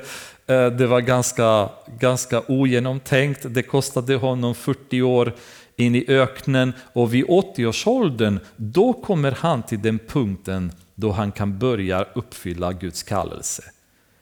[0.47, 5.33] Eh, det var ganska, ganska ogenomtänkt, det kostade honom 40 år
[5.75, 11.59] in i öknen och vid 80-årsåldern, då kommer han till den punkten då han kan
[11.59, 13.63] börja uppfylla Guds kallelse.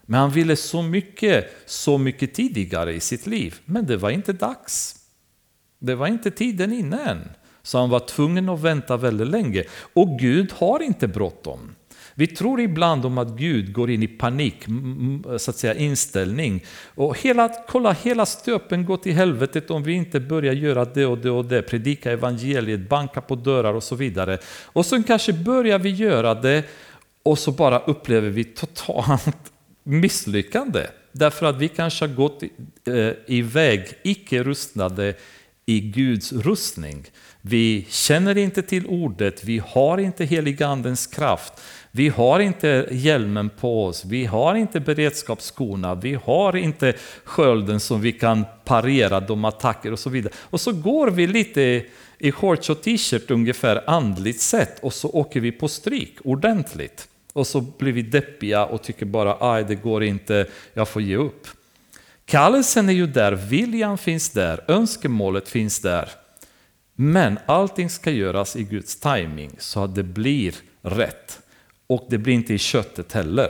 [0.05, 4.33] Men han ville så mycket, så mycket tidigare i sitt liv, men det var inte
[4.33, 4.96] dags.
[5.79, 7.29] Det var inte tiden inne än.
[7.63, 9.63] Så han var tvungen att vänta väldigt länge.
[9.93, 11.75] Och Gud har inte bråttom.
[12.19, 14.65] Vi tror ibland om att Gud går in i panik,
[15.37, 16.65] så att säga inställning.
[16.95, 21.17] Och hela, kolla, hela stöpen går till helvetet om vi inte börjar göra det och
[21.17, 24.37] det och det, predika evangeliet, banka på dörrar och så vidare.
[24.65, 26.63] Och sen kanske börjar vi göra det
[27.23, 29.51] och så bara upplever vi totalt
[29.83, 30.87] misslyckande.
[31.11, 35.13] Därför att vi kanske har gått eh, iväg icke rustade
[35.69, 37.05] i Guds rustning.
[37.41, 41.53] Vi känner inte till ordet, vi har inte heligandens kraft,
[41.91, 48.01] vi har inte hjälmen på oss, vi har inte beredskapsskorna, vi har inte skölden som
[48.01, 50.33] vi kan parera de attacker och så vidare.
[50.39, 51.85] Och så går vi lite
[52.17, 57.07] i shorts och t-shirt ungefär andligt sett och så åker vi på stryk ordentligt.
[57.33, 61.15] Och så blir vi deppiga och tycker bara aj det går inte, jag får ge
[61.15, 61.47] upp.
[62.27, 66.09] Kallelsen är ju där, viljan finns där, önskemålet finns där.
[66.95, 71.39] Men allting ska göras i Guds timing så att det blir rätt.
[71.87, 73.49] Och det blir inte i köttet heller.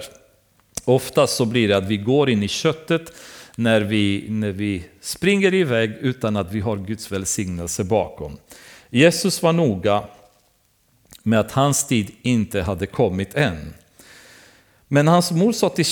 [0.85, 3.13] Oftast så blir det att vi går in i köttet
[3.55, 8.37] när vi, när vi springer iväg utan att vi har Guds välsignelse bakom.
[8.89, 10.03] Jesus var noga
[11.23, 13.73] med att hans tid inte hade kommit än.
[14.87, 15.85] Men hans mor sa till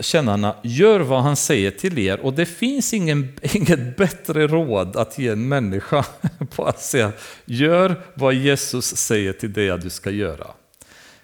[0.00, 2.20] tjänarna, gör vad han säger till er.
[2.20, 6.04] Och det finns ingen, inget bättre råd att ge en människa
[6.50, 7.12] på att säga,
[7.44, 10.46] gör vad Jesus säger till dig att du ska göra.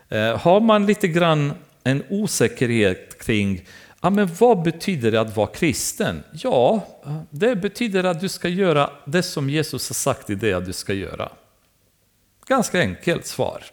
[0.09, 1.52] Eh, har man lite grann
[1.85, 3.64] en osäkerhet kring
[4.00, 6.22] Ja, men vad betyder det att vara kristen?
[6.32, 6.87] Ja,
[7.30, 10.72] det betyder att du ska göra det som Jesus har sagt till dig att du
[10.72, 11.32] ska göra.
[12.46, 13.64] Ganska enkelt svar.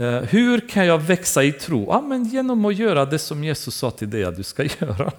[0.00, 1.86] Eh, hur kan jag växa i tro?
[1.88, 5.12] Ja, men genom att göra det som Jesus sa till dig att du ska göra.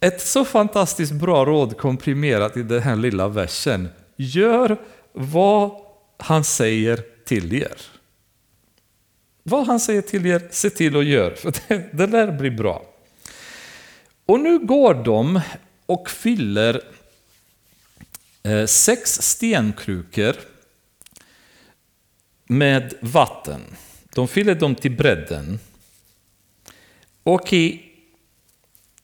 [0.00, 3.88] Ett så fantastiskt bra råd komprimerat i den här lilla versen.
[4.16, 4.76] Gör
[5.12, 5.70] vad
[6.18, 7.76] han säger till er.
[9.42, 12.82] Vad han säger till er, se till att göra, för det, det lär bli bra.
[14.26, 15.40] Och nu går de
[15.86, 16.82] och fyller
[18.42, 20.34] eh, sex stenkrukor
[22.52, 23.60] med vatten.
[24.14, 25.58] De fyller dem till bredden.
[27.22, 27.82] Och i,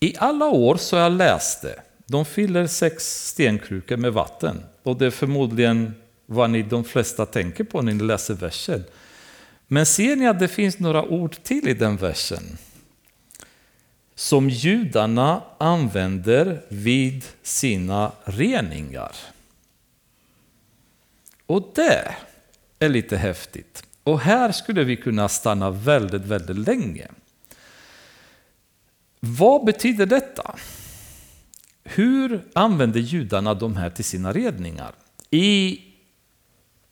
[0.00, 1.82] i alla år så har jag läst det.
[2.06, 4.62] De fyller sex stenkrukor med vatten.
[4.82, 5.94] Och det är förmodligen
[6.26, 8.84] vad ni de flesta tänker på när ni läser versen.
[9.66, 12.58] Men ser ni att det finns några ord till i den versen?
[14.14, 19.12] Som judarna använder vid sina reningar.
[21.46, 22.16] Och det
[22.78, 23.82] är lite häftigt.
[24.04, 27.08] Och här skulle vi kunna stanna väldigt, väldigt länge.
[29.20, 30.54] Vad betyder detta?
[31.84, 34.94] Hur använder judarna de här till sina redningar?
[35.30, 35.80] I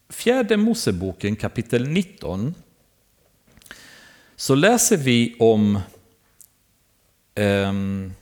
[0.08, 2.54] fjärde Moseboken kapitel 19
[4.36, 5.80] så läser vi om
[7.34, 8.14] um,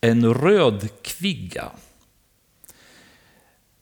[0.00, 1.70] en röd kvigga.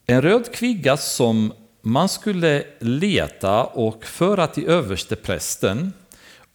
[0.07, 1.53] En röd kvigga som
[1.85, 5.93] man skulle leta och föra till översteprästen.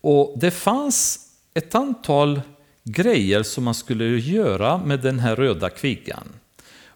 [0.01, 1.19] Och det fanns
[1.53, 2.41] ett antal
[2.83, 6.27] grejer som man skulle göra med den här röda kvigan.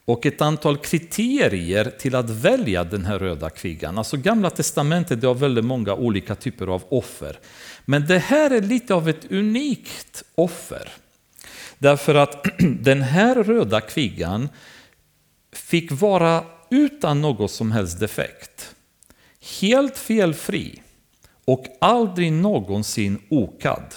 [0.05, 3.97] Och ett antal kriterier till att välja den här röda kvigan.
[3.97, 7.39] Alltså Gamla Testamentet det har väldigt många olika typer av offer.
[7.85, 10.89] Men det här är lite av ett unikt offer.
[11.77, 14.49] Därför att den här röda kvigan
[15.51, 16.43] fick vara
[16.73, 18.75] utan någon som helst defekt.
[19.61, 20.81] Helt felfri
[21.45, 23.95] och aldrig någonsin okad.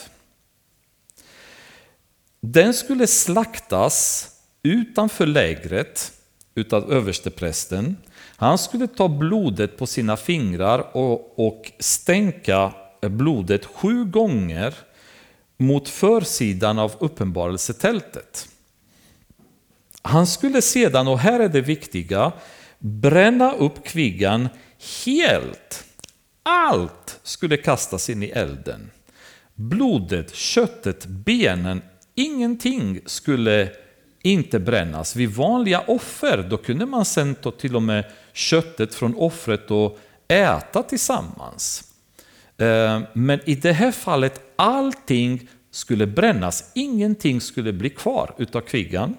[2.41, 4.29] Den skulle slaktas
[4.63, 6.13] utanför lägret
[6.55, 7.97] utav översteprästen.
[8.37, 14.75] Han skulle ta blodet på sina fingrar och, och stänka blodet sju gånger
[15.57, 18.49] mot försidan av uppenbarelsetältet.
[20.03, 22.33] Han skulle sedan, och här är det viktiga,
[22.79, 24.49] bränna upp kvigan
[25.07, 25.85] helt.
[26.43, 28.91] Allt skulle kastas in i elden.
[29.55, 31.83] Blodet, köttet, benen,
[32.15, 33.71] ingenting skulle
[34.23, 35.17] inte brännas.
[35.17, 39.99] Vid vanliga offer då kunde man sen ta till och med köttet från offret och
[40.29, 41.93] äta tillsammans.
[42.59, 49.17] Eh, men i det här fallet allting skulle brännas, ingenting skulle bli kvar utav kvigan.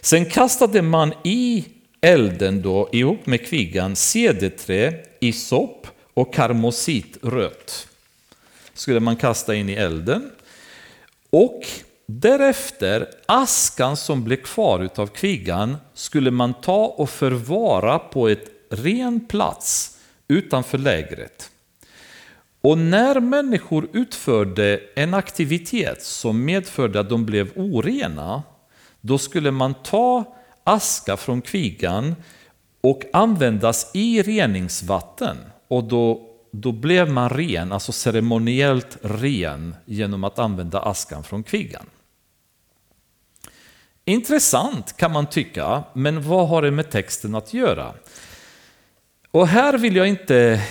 [0.00, 1.64] Sen kastade man i
[2.06, 7.88] elden då ihop med kvigan cederträ, isop och karmositrött.
[8.74, 10.30] Skulle man kasta in i elden.
[11.30, 11.66] Och
[12.06, 19.20] därefter, askan som blev kvar utav kvigan skulle man ta och förvara på ett ren
[19.20, 19.98] plats
[20.28, 21.50] utanför lägret.
[22.60, 28.42] Och när människor utförde en aktivitet som medförde att de blev orena,
[29.00, 30.35] då skulle man ta
[30.66, 32.14] aska från kvigan
[32.80, 35.36] och användas i reningsvatten.
[35.68, 41.86] Och då, då blev man ren, alltså ceremoniellt ren, genom att använda askan från kvigan.
[44.04, 47.94] Intressant kan man tycka, men vad har det med texten att göra?
[49.30, 50.62] Och här vill jag inte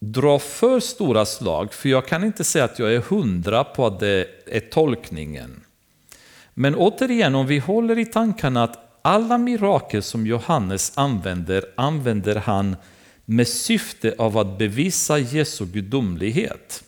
[0.00, 4.00] dra för stora slag, för jag kan inte säga att jag är hundra på att
[4.00, 5.64] det är tolkningen.
[6.54, 12.76] Men återigen, om vi håller i tankarna att alla mirakel som Johannes använder, använder han
[13.24, 16.84] med syfte av att bevisa Jesu gudomlighet.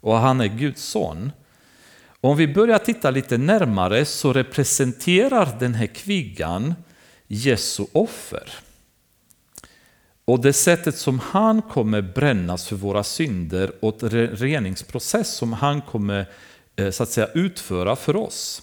[0.00, 1.32] Och han är Guds son.
[2.20, 6.74] Om vi börjar titta lite närmare så representerar den här kvigan
[7.26, 8.52] Jesu offer.
[10.24, 16.26] Och det sättet som han kommer brännas för våra synder och reningsprocess som han kommer
[16.76, 18.62] eh, så att säga, utföra för oss.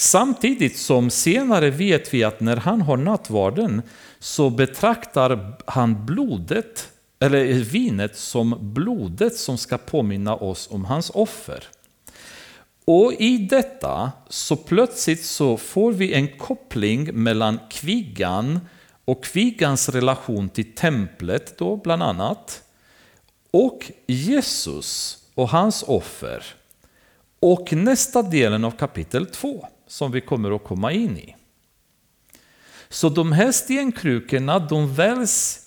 [0.00, 3.82] Samtidigt som senare vet vi att när han har nattvarden
[4.18, 6.88] så betraktar han blodet,
[7.20, 11.64] eller vinet som blodet som ska påminna oss om hans offer.
[12.84, 18.60] Och i detta så plötsligt så får vi en koppling mellan kvigan
[19.04, 22.62] och kvigans relation till templet då bland annat
[23.50, 26.44] och Jesus och hans offer
[27.40, 31.34] och nästa delen av kapitel 2 som vi kommer att komma in i.
[32.88, 35.60] Så de här stenkrukorna de väljs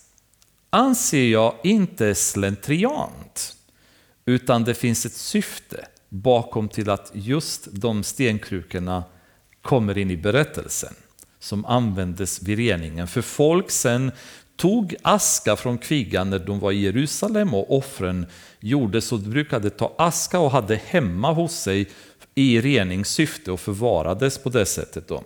[0.70, 3.56] anser jag inte slentriant
[4.24, 9.04] utan det finns ett syfte bakom till att just de stenkrukorna
[9.62, 10.94] kommer in i berättelsen
[11.38, 13.08] som användes vid reningen.
[13.08, 14.12] För folk sen
[14.56, 18.26] tog aska från kvigan när de var i Jerusalem och offren
[18.60, 21.90] gjorde så de brukade ta aska och hade hemma hos sig
[22.34, 25.08] i reningssyfte och förvarades på det sättet.
[25.08, 25.22] Då.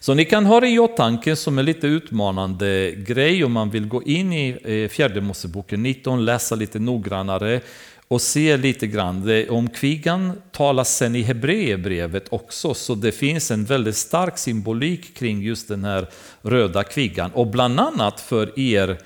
[0.00, 3.88] Så ni kan ha det i åtanke som en lite utmanande grej om man vill
[3.88, 7.60] gå in i eh, fjärde Moseboken 19, läsa lite noggrannare
[8.08, 9.46] och se lite grann.
[9.48, 15.42] Om kvigan talas sen i Hebreerbrevet också, så det finns en väldigt stark symbolik kring
[15.42, 16.08] just den här
[16.42, 17.30] röda kvigan.
[17.30, 18.98] Och bland annat för er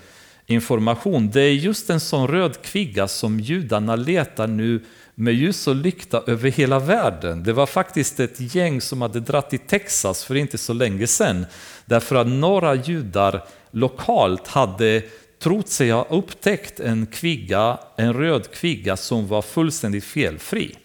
[0.47, 4.81] information, det är just en sån röd kviga som judarna letar nu
[5.19, 7.43] med ljus och lykta över hela världen.
[7.43, 11.47] Det var faktiskt ett gäng som hade dratt till Texas för inte så länge sedan,
[11.85, 15.03] därför att några judar lokalt hade
[15.39, 20.77] trott sig ha upptäckt en kviga, en röd kviga som var fullständigt felfri.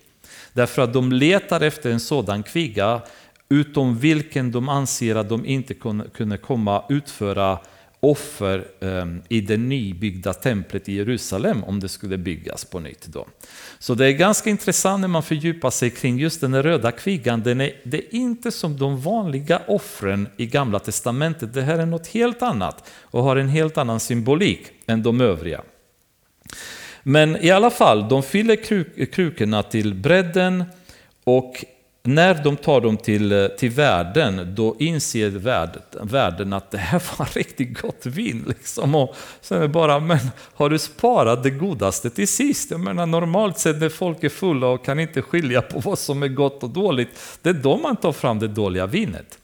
[0.54, 3.02] Därför att de letar efter en sådan kviga
[3.50, 5.74] utom vilken de anser att de inte
[6.14, 7.60] kunde komma utföra
[8.04, 13.06] offer ehm, i det nybyggda templet i Jerusalem om det skulle byggas på nytt.
[13.06, 13.28] Då.
[13.84, 17.44] Så det är ganska intressant när man fördjupar sig kring just den röda kvigan.
[17.44, 21.54] Den är, det är inte som de vanliga offren i Gamla Testamentet.
[21.54, 25.62] Det här är något helt annat och har en helt annan symbolik än de övriga.
[27.04, 30.64] Men i alla fall, de fyller kruk, krukorna till bredden
[31.24, 31.66] och
[32.08, 37.04] när de tar dem till, eh, till världen, då inser världen, världen att det här
[37.18, 38.44] var riktigt gott vin.
[38.48, 38.96] Liksom.
[38.96, 40.20] Och sen är bara, men
[40.54, 42.72] har du sparat det godaste till sist?
[42.72, 46.24] Jag menar, normalt sett när folk är fulla och kan inte skilja på vad som
[46.24, 47.10] är gott och dåligt,
[47.42, 49.38] det är då man tar fram det dåliga vinet.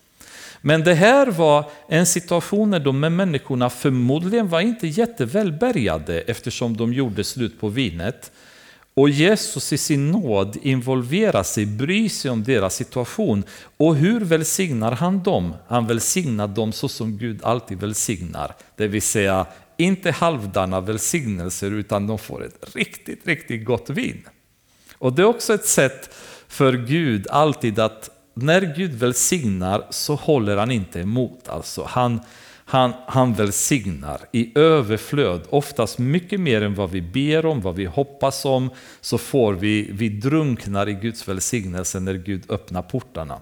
[0.62, 6.78] Men det här var en situation där de här människorna förmodligen var inte jättevälbärgade eftersom
[6.78, 8.32] de gjorde slut på vinet.
[8.93, 13.43] Och Jesus i sin nåd involverar sig, bryr sig om deras situation.
[13.77, 15.53] Och hur välsignar han dem?
[15.67, 18.55] Han välsignar dem så som Gud alltid välsignar.
[18.75, 19.45] Det vill säga
[19.77, 24.27] inte halvdana välsignelser utan de får ett riktigt, riktigt gott vin.
[24.97, 26.15] Och det är också ett sätt
[26.47, 31.49] för Gud alltid att när Gud välsignar så håller han inte emot.
[31.49, 32.19] Alltså han,
[32.70, 37.86] han, han välsignar i överflöd, oftast mycket mer än vad vi ber om, vad vi
[37.86, 38.70] hoppas om,
[39.01, 43.41] så får vi, vi drunknar i Guds välsignelse när Gud öppnar portarna.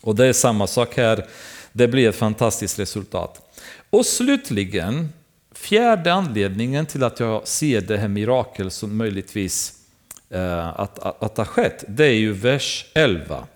[0.00, 1.26] Och det är samma sak här,
[1.72, 3.56] det blir ett fantastiskt resultat.
[3.90, 5.12] Och slutligen,
[5.52, 9.72] fjärde anledningen till att jag ser det här mirakel som möjligtvis
[10.30, 13.46] eh, att, att, att ha skett, det är ju vers 11.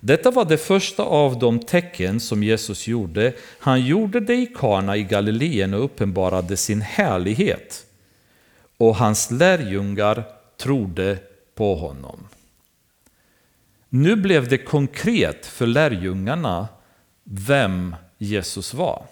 [0.00, 3.32] Detta var det första av de tecken som Jesus gjorde.
[3.58, 7.86] Han gjorde det i Kana i Galileen och uppenbarade sin härlighet.
[8.76, 10.24] Och hans lärjungar
[10.56, 11.18] trodde
[11.54, 12.26] på honom.
[13.88, 16.68] Nu blev det konkret för lärjungarna
[17.24, 19.02] vem Jesus var.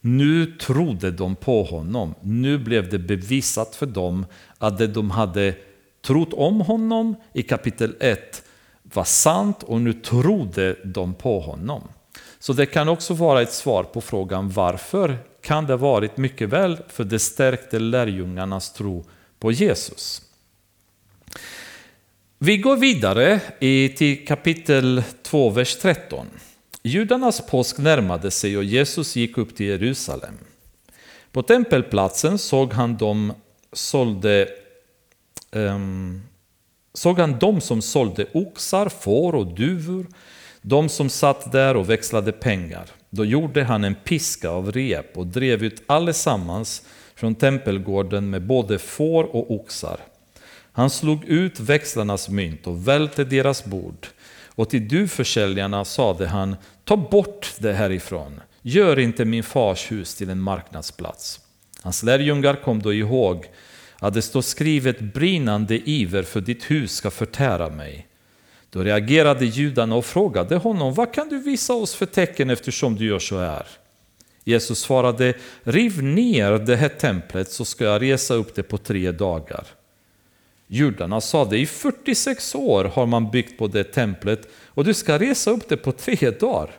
[0.00, 2.14] Nu trodde de på honom.
[2.22, 4.26] Nu blev det bevisat för dem
[4.58, 5.54] att det de hade
[6.02, 8.42] trott om honom i kapitel 1
[8.94, 11.82] var sant och nu trodde de på honom.
[12.38, 16.78] Så det kan också vara ett svar på frågan varför kan det varit mycket väl
[16.88, 19.04] för det stärkte lärjungarnas tro
[19.38, 20.22] på Jesus.
[22.38, 23.40] Vi går vidare
[23.96, 26.26] till kapitel 2, vers 13.
[26.82, 30.34] Judarnas påsk närmade sig och Jesus gick upp till Jerusalem.
[31.32, 33.32] På tempelplatsen såg han dem
[33.72, 34.48] sålde
[35.50, 36.22] um,
[36.98, 40.06] såg han dem som sålde oxar, får och duvor,
[40.62, 42.86] de som satt där och växlade pengar.
[43.10, 46.82] Då gjorde han en piska av rep och drev ut allesammans
[47.14, 50.00] från tempelgården med både får och oxar.
[50.72, 54.06] Han slog ut växlarnas mynt och välte deras bord.
[54.46, 60.30] Och till duvförsäljarna sade han, ta bort det härifrån, gör inte min fars hus till
[60.30, 61.40] en marknadsplats.
[61.82, 63.46] Hans lärjungar kom då ihåg
[64.00, 68.06] att det står skrivet brinnande iver för ditt hus ska förtära mig.
[68.70, 73.06] Då reagerade judarna och frågade honom, vad kan du visa oss för tecken eftersom du
[73.06, 73.66] gör så här?
[74.44, 79.12] Jesus svarade, riv ner det här templet så ska jag resa upp det på tre
[79.12, 79.64] dagar.
[80.66, 85.50] Judarna sade, i 46 år har man byggt på det templet och du ska resa
[85.50, 86.70] upp det på tre dagar.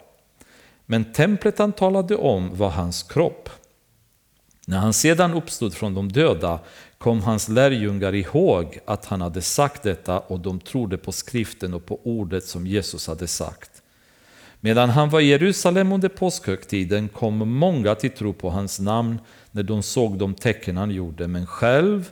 [0.86, 3.50] Men templet han talade om var hans kropp.
[4.68, 6.60] När han sedan uppstod från de döda
[7.00, 11.86] kom hans lärjungar ihåg att han hade sagt detta och de trodde på skriften och
[11.86, 13.82] på ordet som Jesus hade sagt.
[14.60, 19.20] Medan han var i Jerusalem under påskhögtiden kom många till tro på hans namn
[19.52, 22.10] när de såg de tecken han gjorde, men själv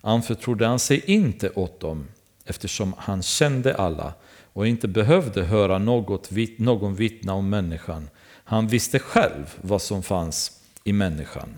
[0.00, 2.06] anförtrodde han sig inte åt dem
[2.44, 4.12] eftersom han kände alla
[4.52, 8.08] och inte behövde höra något, någon vittna om människan.
[8.44, 11.48] Han visste själv vad som fanns i människan.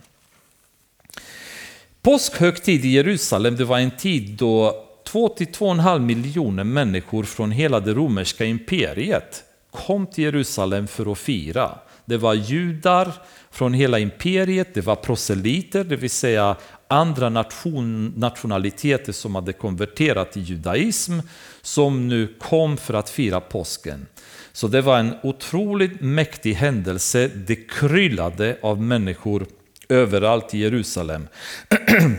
[2.03, 8.45] Påskhögtid i Jerusalem det var en tid då 2-2,5 miljoner människor från hela det romerska
[8.45, 11.79] imperiet kom till Jerusalem för att fira.
[12.05, 13.13] Det var judar
[13.51, 16.57] från hela imperiet, det var proselyter, det vill säga
[16.89, 21.19] andra nation, nationaliteter som hade konverterat till judaism,
[21.63, 24.07] som nu kom för att fira påsken.
[24.53, 29.47] Så det var en otroligt mäktig händelse, det kryllade av människor
[29.91, 31.29] överallt i Jerusalem.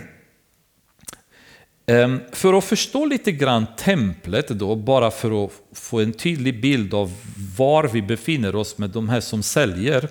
[1.85, 6.93] Ehm, för att förstå lite grann templet då, bara för att få en tydlig bild
[6.93, 7.13] av
[7.57, 10.09] var vi befinner oss med de här som säljer.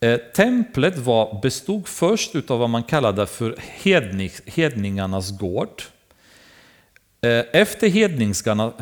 [0.00, 3.56] Ehm, templet var, bestod först av vad man kallade för
[4.44, 5.82] hedningarnas gård.
[7.22, 7.88] Eh, efter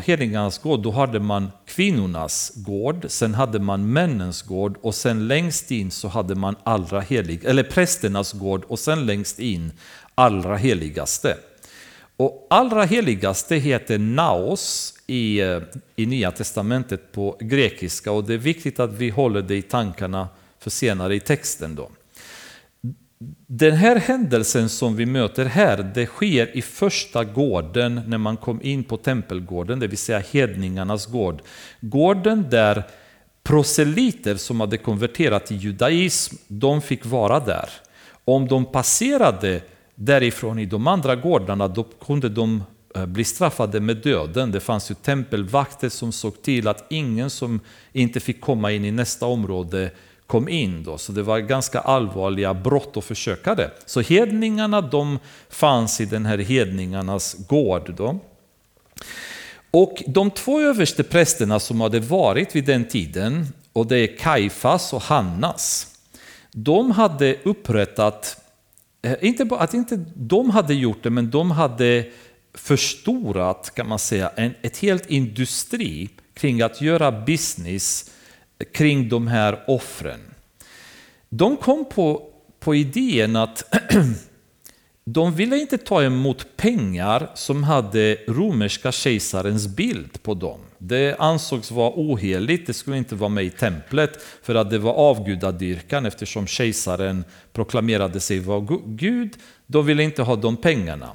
[0.01, 5.70] hedningarnas gård då hade man kvinnornas gård, sen hade man männens gård och sen längst
[5.70, 9.72] in så hade man allra helig, eller prästernas gård och sen längst in
[10.14, 11.36] allra heligaste.
[12.16, 15.61] Och allra heligaste heter naos i, eh,
[15.97, 20.28] i Nya Testamentet på grekiska och det är viktigt att vi håller det i tankarna
[20.59, 21.74] för senare i texten.
[21.74, 21.91] Då.
[23.46, 28.62] Den här händelsen som vi möter här, det sker i första gården när man kom
[28.62, 31.42] in på tempelgården, det vill säga hedningarnas gård.
[31.80, 32.82] Gården där
[33.42, 37.70] proselyter som hade konverterat till judaism, de fick vara där.
[38.24, 39.60] Om de passerade
[39.94, 42.62] därifrån i de andra gårdarna, då kunde de
[42.94, 44.52] eh, bli straffade med döden.
[44.52, 47.60] Det fanns ju tempelvakter som såg till att ingen som
[47.92, 49.90] inte fick komma in i nästa område
[50.28, 50.82] kom in.
[50.82, 50.98] Då.
[50.98, 53.70] Så det var ganska allvarliga brott att försöka det.
[53.86, 55.18] Så hedningarna de
[55.48, 57.94] fanns i den här hedningarnas gård.
[57.96, 58.20] Då.
[59.70, 64.92] Och de två överste prästerna som hade varit vid den tiden, och det är Kaifas
[64.92, 65.86] och Hannas,
[66.52, 68.36] de hade upprättat,
[69.02, 72.04] eh, inte bara att inte de hade gjort det, men de hade
[72.54, 78.10] förstorat kan man säga, en ett helt industri kring att göra business
[78.72, 80.20] kring de här offren.
[81.28, 82.22] De kom på,
[82.61, 83.74] på idén att
[85.04, 90.61] de ville inte ta emot pengar som hade romerska kejsarens bild på dem.
[90.78, 94.92] Det ansågs vara oheligt, det skulle inte vara med i templet för att det var
[94.92, 99.36] avgudadyrkan eftersom kejsaren proklamerade sig vara Gud.
[99.66, 101.11] De ville inte ha de pengarna.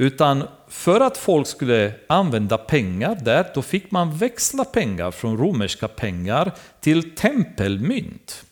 [0.00, 5.88] Utan för att folk skulle använda pengar där, då fick man växla pengar från romerska
[5.88, 8.44] pengar till tempelmynt.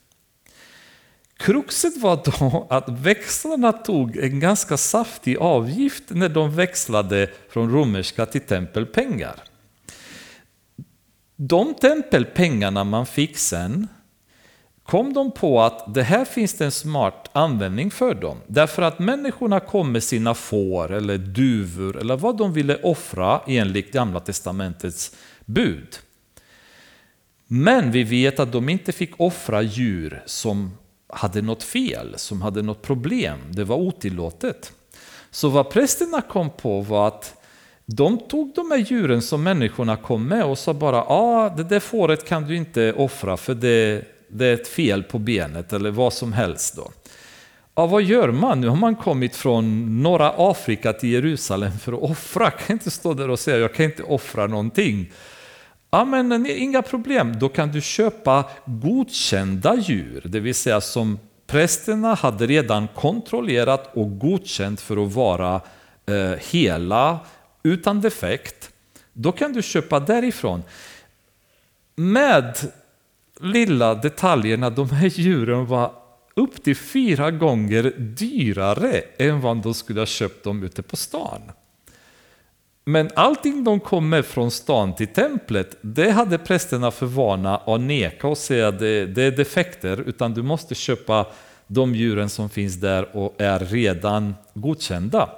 [1.37, 8.27] Kruxet var då att växlarna tog en ganska saftig avgift när de växlade från romerska
[8.27, 9.43] till tempelpengar.
[11.37, 13.89] De tempelpengarna man fick sen
[14.87, 18.39] kom de på att det här finns det en smart användning för dem.
[18.47, 23.93] Därför att människorna kom med sina får eller duvor eller vad de ville offra enligt
[23.93, 25.97] Gamla Testamentets bud.
[27.47, 30.79] Men vi vet att de inte fick offra djur som
[31.09, 33.39] hade något fel, som hade något problem.
[33.51, 34.73] Det var otillåtet.
[35.31, 37.43] Så vad prästerna kom på var att
[37.87, 41.81] de tog de här djuren som människorna kom med och sa bara ah, det där
[41.81, 44.05] fåret kan du inte offra för det,
[44.39, 46.77] det är ett fel på benet eller vad som helst.
[46.77, 46.91] Då.
[47.75, 48.61] Ja, vad gör man?
[48.61, 52.45] Nu har man kommit från norra Afrika till Jerusalem för att offra.
[52.45, 55.13] Jag kan inte stå där och säga jag kan inte offra någonting.
[55.91, 62.15] Ja, men inga problem, då kan du köpa godkända djur, det vill säga som prästerna
[62.15, 65.61] hade redan kontrollerat och godkänt för att vara
[66.07, 67.19] eh, hela,
[67.63, 68.71] utan defekt.
[69.13, 70.63] Då kan du köpa därifrån.
[71.95, 72.57] Med
[73.41, 75.93] lilla detaljerna, de här djuren var
[76.35, 81.41] upp till fyra gånger dyrare än vad de skulle ha köpt dem ute på stan.
[82.85, 87.81] Men allting de kom med från stan till templet, det hade prästerna för vana att
[87.81, 91.27] neka och säga att det, det är defekter, utan du måste köpa
[91.67, 95.31] de djuren som finns där och är redan godkända.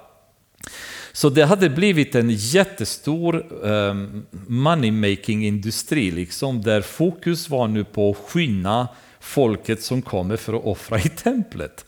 [1.19, 7.83] Så det hade blivit en jättestor ehm, um, money-making industri, liksom, där fokus var nu
[7.83, 8.87] på att skynda
[9.19, 11.85] folket som kommer för att offra i templet.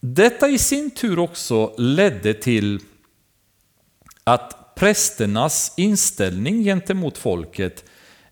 [0.00, 2.80] Detta i sin tur också ledde till
[4.24, 7.84] att prästernas inställning gentemot folket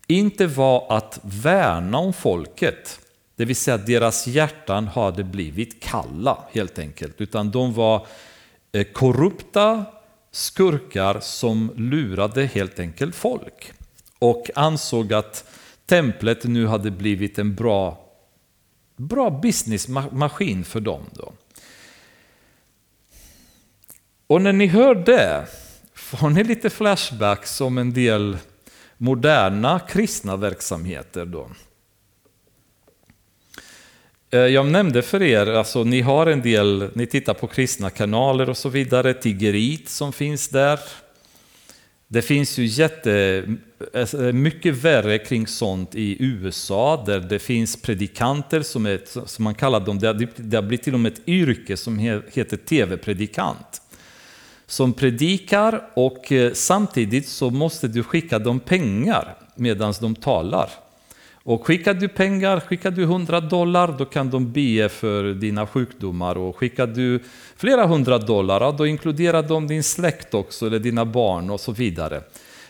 [0.07, 3.01] inte var att värna om folket,
[3.37, 8.07] det vill säga att deras hjärtan hade blivit kalla helt enkelt, utan de var
[8.73, 9.85] Eh, korrupta
[10.31, 13.73] skurkar som lurade helt enkelt folk
[14.19, 15.45] och ansåg att
[15.87, 18.07] templet nu hade blivit en bra,
[18.97, 21.03] bra businessmaskin för dem.
[21.13, 21.33] Då.
[24.27, 25.47] Och när ni hör det
[26.01, 28.39] Får ni lite flashbacks om en del
[28.97, 31.51] moderna kristna verksamheter då?
[34.31, 38.51] Eh, jag nämnde för er, alltså ni har en del, ni tittar på kristna kanaler
[38.51, 40.81] och så vidare, tiggeriet som finns där.
[42.09, 43.45] Det finns ju jätte,
[43.95, 49.55] alltså, mycket värre kring sånt i USA där det finns predikanter som, är, som man
[49.55, 51.99] kallar dem, det har blivit till och med ett yrke som
[52.33, 53.83] heter tv-predikant
[54.71, 60.71] som predikar och eh, samtidigt så måste du skicka dem pengar medan de talar.
[61.51, 66.39] Och skickar du pengar, skickar du 100 dollar, då kan de be för dina sjukdomar.
[66.39, 67.21] Och skickar du
[67.57, 72.17] flera hundra dollar, då inkluderar de din släkt också, eller dina barn och så vidare.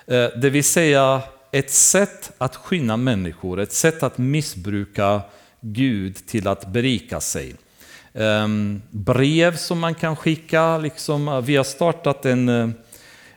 [0.06, 1.22] Eh, det vill säga
[1.52, 5.20] ett sätt att skynda människor, ett sätt att missbruka
[5.60, 7.54] Gud till att berika sig.
[8.14, 12.68] Ehm, brev som man kan skicka, liksom, vi har startat en, eh,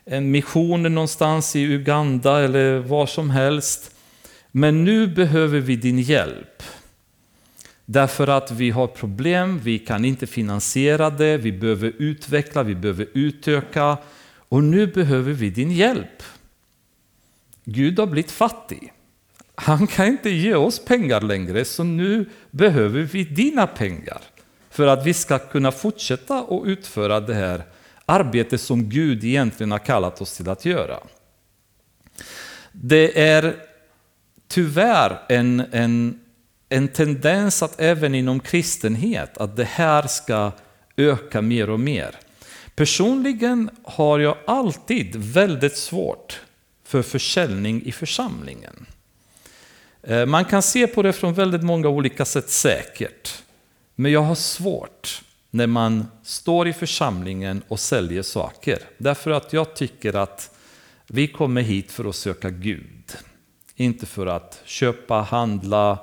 [0.06, 3.93] en mission någonstans i Uganda eller var som helst.
[4.56, 6.64] Men nu behöver vi din hjälp.
[7.86, 13.08] Därför att vi har problem, vi kan inte finansiera det, vi behöver utveckla, vi behöver
[13.14, 13.98] utöka.
[14.50, 16.24] Och nu behöver vi din hjälp.
[17.64, 18.94] Gud har blivit fattig.
[19.56, 24.22] Han kan inte ge oss pengar längre, så nu behöver vi dina pengar.
[24.70, 27.64] För att vi ska kunna fortsätta att utföra det här
[28.06, 31.00] arbetet som Gud egentligen har kallat oss till att göra.
[32.72, 33.73] Det är
[34.54, 36.20] tyvärr en, en,
[36.70, 40.52] en tendens att även inom kristenhet, att det här ska
[40.98, 42.16] öka mer och mer.
[42.76, 46.42] Personligen har jag alltid väldigt svårt
[46.86, 48.86] för försäljning i församlingen.
[50.04, 53.44] Eh, man kan se på det från väldigt många olika sätt säkert.
[53.96, 58.80] Men jag har svårt när man står i församlingen och säljer saker.
[58.98, 60.56] Därför att jag tycker att
[61.08, 62.93] vi kommer hit för att söka Gud.
[63.76, 66.00] Inte för att köpa, handla,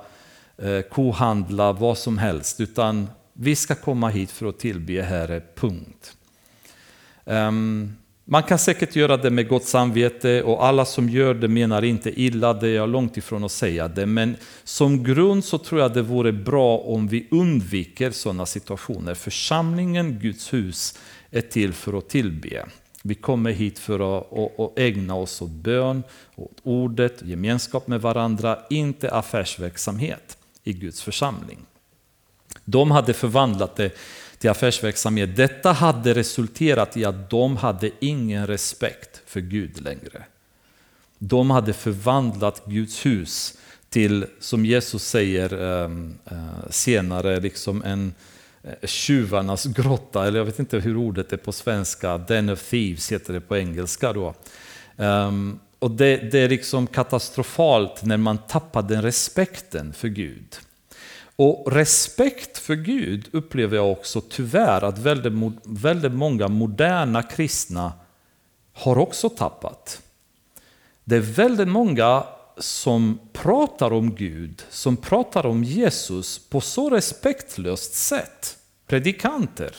[0.57, 2.59] eh, kohandla, vad som helst.
[2.59, 6.17] Utan vi ska komma hit för att tillbe Herre, punkt.
[7.25, 7.95] Ehm,
[8.25, 12.21] man kan säkert göra det med gott samvete och alla som gör det menar inte
[12.21, 14.05] illa, det är jag långt ifrån att säga det.
[14.05, 19.13] Men som grund så tror jag det vore bra om vi undviker sådana situationer.
[19.13, 20.99] Församlingen, Guds hus,
[21.31, 22.65] är till för att tillbe.
[23.01, 26.03] Vi kommer hit för att, ägna oss åt bön,
[26.35, 31.57] åt ordet, gemenskap med varandra, inte affärsverksamhet i Guds församling.
[32.65, 33.91] De hade förvandlat det
[34.37, 35.35] till affärsverksamhet.
[35.35, 40.23] Detta hade resulterat i att de hade ingen respekt för Gud längre.
[41.17, 43.57] De hade förvandlat Guds hus
[43.89, 48.13] till, som Jesus säger ehm, eh, senare, liksom en
[48.63, 53.11] Eh, tjuvarnas grotta, eller jag vet inte hur ordet är på svenska, den of thieves
[53.11, 54.33] heter det på engelska då.
[54.97, 60.57] Ehm, och det, det är liksom katastrofalt när man tappar den respekten för Gud.
[61.35, 65.33] Och respekt för Gud upplever jag också tyvärr att väldigt,
[65.63, 67.93] väldigt många moderna kristna
[68.73, 70.01] har också tappat.
[71.03, 72.23] Det är väldigt många
[72.61, 78.57] som pratar om Gud, som pratar om Jesus på så respektlöst sätt,
[78.87, 79.75] predikanter,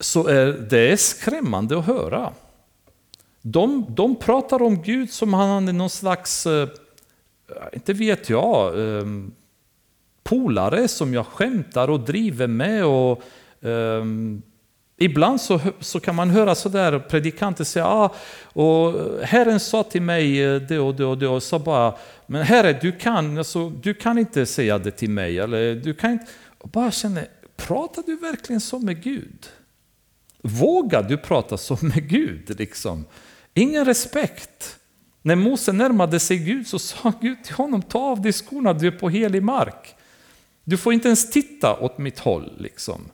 [0.00, 2.32] så är det skrämmande att höra.
[3.42, 6.68] De, de pratar om Gud som han är någon slags, eh,
[7.72, 9.32] inte vet jag, ehm,
[10.22, 12.84] polare som jag skämtar och driver med.
[12.84, 13.22] Och,
[13.60, 14.42] um,
[15.00, 20.44] ibland så, så kan man höra sådär predikanter säga ah, och Herren sa till mig
[20.44, 21.94] eh, det och det och det och sa bara
[22.30, 25.38] men Herre du kan, alltså, du kan inte säga det till mig.
[25.38, 26.26] Eller, du kan inte,
[26.58, 29.46] och bara känner, pratar du verkligen så med Gud?
[30.42, 32.58] Vågar du prata så med Gud?
[32.58, 33.04] Liksom?
[33.54, 34.76] Ingen respekt.
[35.22, 38.86] När Mose närmade sig Gud så sa Gud till honom, ta av dig skorna, du
[38.86, 39.94] är på helig mark.
[40.64, 42.56] Du får inte ens titta åt mitt håll.
[42.58, 43.10] Liksom.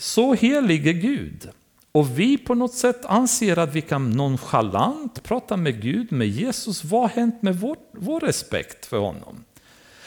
[0.00, 1.50] Så helig är Gud.
[1.92, 6.84] Och vi på något sätt anser att vi kan nonchalant prata med Gud, med Jesus.
[6.84, 9.44] Vad har hänt med vår, vår respekt för honom?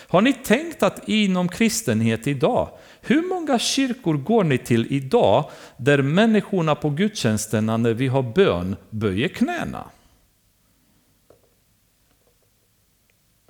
[0.07, 2.69] Har ni tänkt att inom kristenhet idag,
[3.01, 8.75] hur många kyrkor går ni till idag där människorna på gudstjänsterna när vi har bön
[8.89, 9.85] böjer knäna?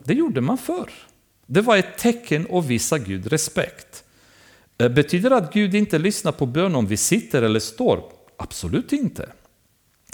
[0.04, 0.90] Det gjorde man förr.
[1.46, 4.03] Det var ett tecken att visa Gud respekt.
[4.78, 8.04] Eh, betyder det att Gud inte lyssnar på bön om vi sitter eller står?
[8.38, 9.30] Absolut inte.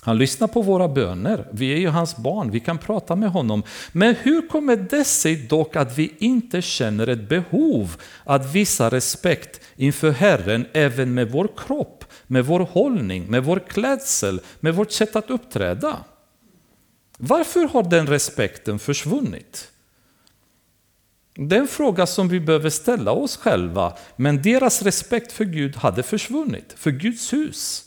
[0.01, 1.47] Han lyssnar på våra böner.
[1.51, 3.63] Vi är ju hans barn, vi kan prata med honom.
[3.91, 9.61] Men hur kommer det sig dock att vi inte känner ett behov att visa respekt
[9.75, 15.15] inför Herren även med vår kropp, med vår hållning, med vår klädsel, med vårt sätt
[15.15, 15.97] att uppträda?
[17.17, 19.71] Varför har den respekten försvunnit?
[21.41, 23.93] Det är en fråga som vi behöver ställa oss själva.
[24.15, 27.85] Men deras respekt för Gud hade försvunnit, för Guds hus.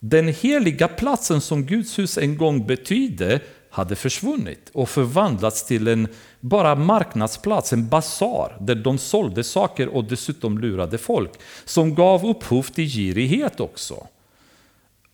[0.00, 3.40] Den heliga platsen som Guds hus en gång betydde
[3.70, 6.08] hade försvunnit och förvandlats till en
[6.40, 11.32] bara marknadsplats, en basar där de sålde saker och dessutom lurade folk.
[11.64, 14.06] Som gav upphov till girighet också.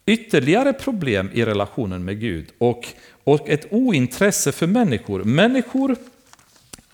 [0.07, 2.89] Ytterligare problem i relationen med Gud och,
[3.24, 5.24] och ett ointresse för människor.
[5.24, 5.97] Människor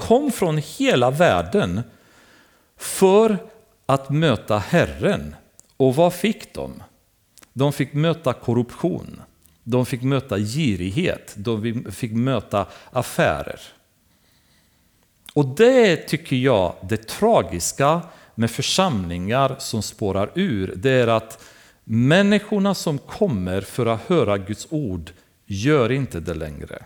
[0.08, 1.82] kom från hela världen
[2.76, 3.38] för
[3.86, 5.34] att möta Herren.
[5.76, 6.82] Och vad fick de?
[7.52, 9.20] De fick möta korruption.
[9.64, 11.34] De fick möta girighet.
[11.36, 13.60] De fick möta affärer.
[15.34, 18.00] Och det tycker jag, det tragiska
[18.34, 21.44] med församlingar som spårar ur, det är att
[21.84, 25.10] människorna som kommer för att höra Guds ord
[25.46, 26.84] gör inte det längre.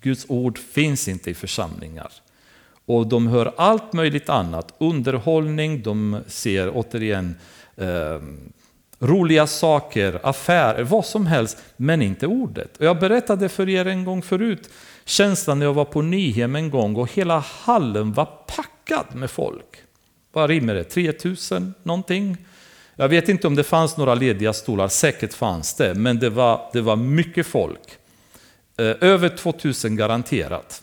[0.00, 2.12] Guds ord finns inte i församlingar.
[2.86, 7.36] Och de hör allt möjligt annat, underhållning, de ser återigen
[7.76, 8.18] eh,
[8.98, 12.76] roliga saker, affärer, vad som helst, men inte ordet.
[12.76, 14.70] Och jag berättade för er en gång förut,
[15.04, 19.76] känslan när jag var på Nyhem en gång och hela hallen var packad med folk.
[20.32, 20.84] Vad rimmer det?
[20.84, 22.36] 3000 någonting?
[22.96, 26.70] Jag vet inte om det fanns några lediga stolar, säkert fanns det, men det var,
[26.72, 27.98] det var mycket folk.
[28.76, 30.82] Eh, över 2000 garanterat.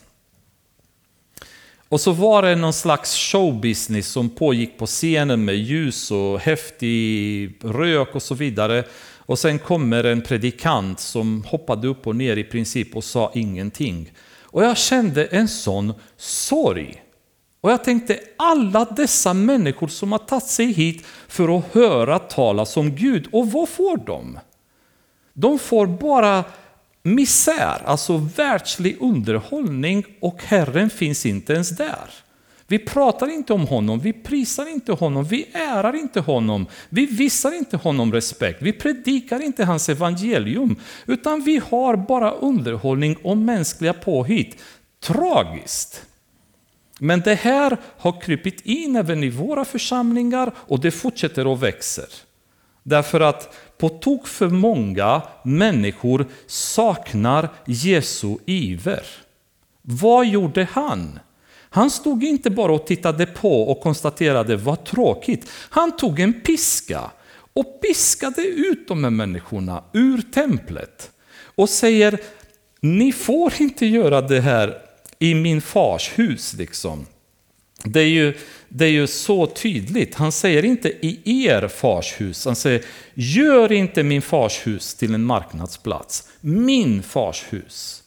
[1.89, 7.59] Och så var det någon slags showbusiness som pågick på scenen med ljus och häftig
[7.63, 8.83] rök och så vidare.
[9.17, 14.11] Och sen kommer en predikant som hoppade upp och ner i princip och sa ingenting.
[14.43, 17.03] Och jag kände en sån sorg.
[17.61, 22.77] Och jag tänkte alla dessa människor som har tagit sig hit för att höra talas
[22.77, 24.39] om Gud, och vad får de?
[25.33, 26.43] De får bara
[27.15, 32.09] misär, alltså världslig underhållning och Herren finns inte ens där.
[32.67, 37.57] Vi pratar inte om honom, vi prisar inte honom, vi ärar inte honom, vi visar
[37.57, 43.93] inte honom respekt, vi predikar inte hans evangelium, utan vi har bara underhållning och mänskliga
[43.93, 44.57] påhitt.
[45.03, 46.05] Tragiskt!
[46.99, 52.01] Men det här har krypit in även i våra församlingar och det fortsätter att växa.
[52.83, 59.03] Därför att på tok för många människor saknar Jesu iver.
[59.81, 61.19] Vad gjorde han?
[61.69, 65.49] Han stod inte bara och tittade på och konstaterade vad tråkigt.
[65.69, 67.11] Han tog en piska
[67.53, 71.11] och piskade ut de här människorna ur templet
[71.55, 72.19] och säger
[72.79, 74.81] ni får inte göra det här
[75.19, 76.53] i min fars hus.
[76.53, 77.05] Liksom.
[77.83, 78.33] Det är, ju,
[78.69, 80.15] det är ju så tydligt.
[80.15, 82.45] Han säger inte i er fars hus.
[82.45, 86.29] Han säger gör inte min fars hus till en marknadsplats.
[86.41, 88.03] Min fars hus.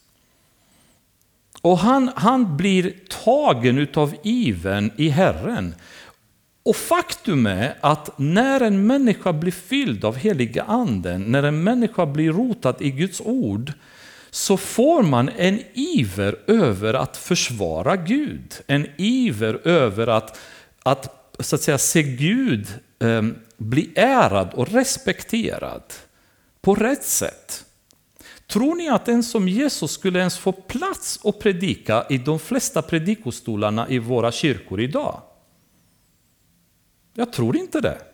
[1.63, 2.95] Och han, han blir
[3.25, 5.75] tagen utav iven i Herren.
[6.63, 12.07] Och faktum är att när en människa blir fylld av heliga anden, när en människa
[12.07, 13.73] blir rotad i Guds ord,
[14.35, 18.55] så får man en iver över att försvara Gud.
[18.67, 20.39] En iver över att,
[20.83, 22.67] att, så att säga, se Gud
[22.99, 23.23] eh,
[23.57, 25.83] bli ärad och respekterad
[26.61, 27.65] på rätt sätt.
[28.47, 32.83] Tror ni att en som Jesus skulle ens få plats att predika i de flesta
[32.83, 35.23] predikostolarna i våra kyrkor idag?
[37.15, 38.12] Jag tror inte det.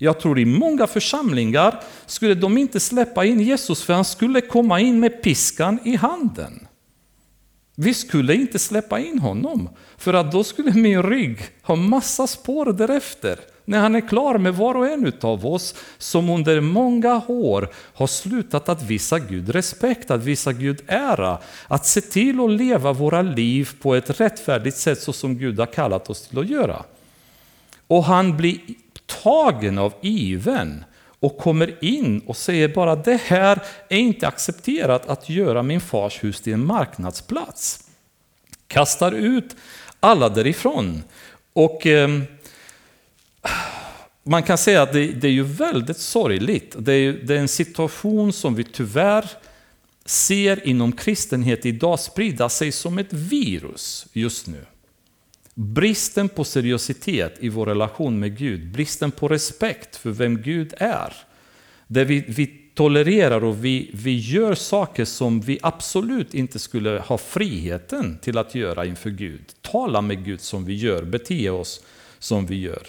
[0.00, 4.80] Jag tror i många församlingar skulle de inte släppa in Jesus för han skulle komma
[4.80, 6.68] in med piskan i handen.
[7.80, 12.72] Vi skulle inte släppa in honom, för att då skulle min rygg ha massa spår
[12.72, 13.38] därefter.
[13.64, 18.06] När han är klar med var och en av oss som under många år har
[18.06, 21.38] slutat att visa Gud respekt, att visa Gud ära,
[21.68, 25.66] att se till att leva våra liv på ett rättfärdigt sätt så som Gud har
[25.66, 26.84] kallat oss till att göra.
[27.86, 28.58] Och han blir
[29.22, 30.84] tagen av iven
[31.20, 36.24] och kommer in och säger bara det här är inte accepterat att göra min fars
[36.24, 37.84] hus till en marknadsplats.
[38.66, 39.56] Kastar ut
[40.00, 41.02] alla därifrån.
[41.52, 42.08] Och eh,
[44.22, 46.74] man kan säga att det, det, är ju väldigt sorgligt.
[46.78, 49.30] Det är, det är en situation som vi tyvärr
[50.04, 54.64] ser inom kristenhet idag sprida sig som ett virus just nu.
[55.60, 61.12] Bristen på seriositet i vår relation med Gud, bristen på respekt för vem Gud är.
[61.86, 67.18] Där vi, vi tolererar och vi, vi gör saker som vi absolut inte skulle ha
[67.18, 69.44] friheten till att göra inför Gud.
[69.60, 71.80] Tala med Gud som vi gör, bete oss
[72.18, 72.86] som vi gör.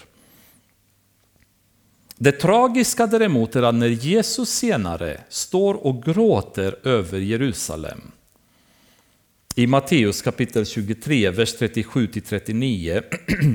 [2.17, 8.01] Det tragiska däremot är att när Jesus senare står och gråter över Jerusalem
[9.60, 13.03] i Matteus kapitel 23, vers 37-39,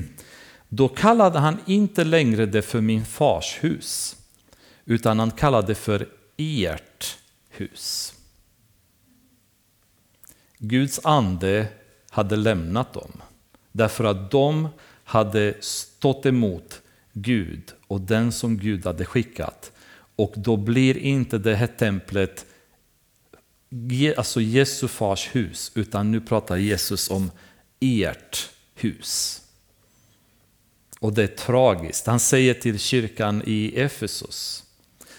[0.68, 4.16] då kallade han inte längre det för min fars hus,
[4.84, 7.18] utan han kallade det för ert
[7.50, 8.14] hus.
[10.58, 11.66] Guds ande
[12.10, 13.12] hade lämnat dem,
[13.72, 14.68] därför att de
[15.04, 16.82] hade stått emot
[17.12, 19.72] Gud och den som Gud hade skickat.
[20.16, 22.46] Och då blir inte det här templet
[24.16, 27.30] alltså Jesu fars hus, utan nu pratar Jesus om
[27.80, 29.42] ert hus.
[31.00, 32.06] Och det är tragiskt.
[32.06, 34.64] Han säger till kyrkan i Efesos,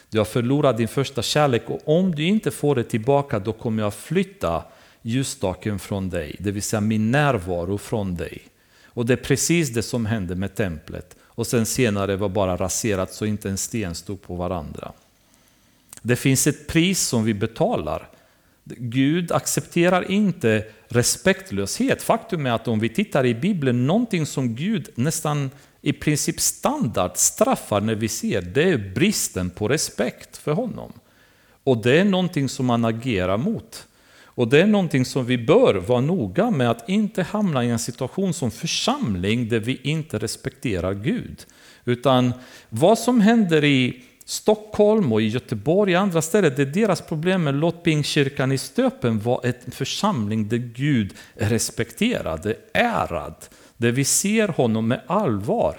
[0.10, 3.84] du har förlorat din första kärlek och om du inte får det tillbaka då kommer
[3.84, 4.64] jag flytta
[5.02, 8.42] ljusstaken från dig, det vill säga min närvaro från dig.
[8.86, 11.16] Och det är precis det som hände med templet.
[11.22, 14.92] Och sen senare var bara raserat så inte en sten stod på varandra.
[16.02, 18.10] Det finns ett pris som vi betalar.
[18.66, 22.02] Gud accepterar inte respektlöshet.
[22.02, 25.50] Faktum är att om vi tittar i Bibeln, någonting som Gud nästan
[25.82, 30.94] i princip standard straffar när vi ser, det är bristen på respekt för honom.
[31.64, 33.88] Och det är någonting som man agerar mot.
[34.24, 37.80] Och det är någonting som vi bör vara noga med att inte hamna i en
[37.80, 41.46] situation som församling där vi inte respekterar Gud.
[41.86, 42.34] Utan
[42.70, 47.44] vad som händer i Stockholm och i Göteborg och andra ställen, det är deras problem.
[47.44, 53.36] Men låt Pingstkyrkan i Stöpen vara en församling där Gud är respekterad, är ärad.
[53.78, 55.78] Där vi ser honom med allvar.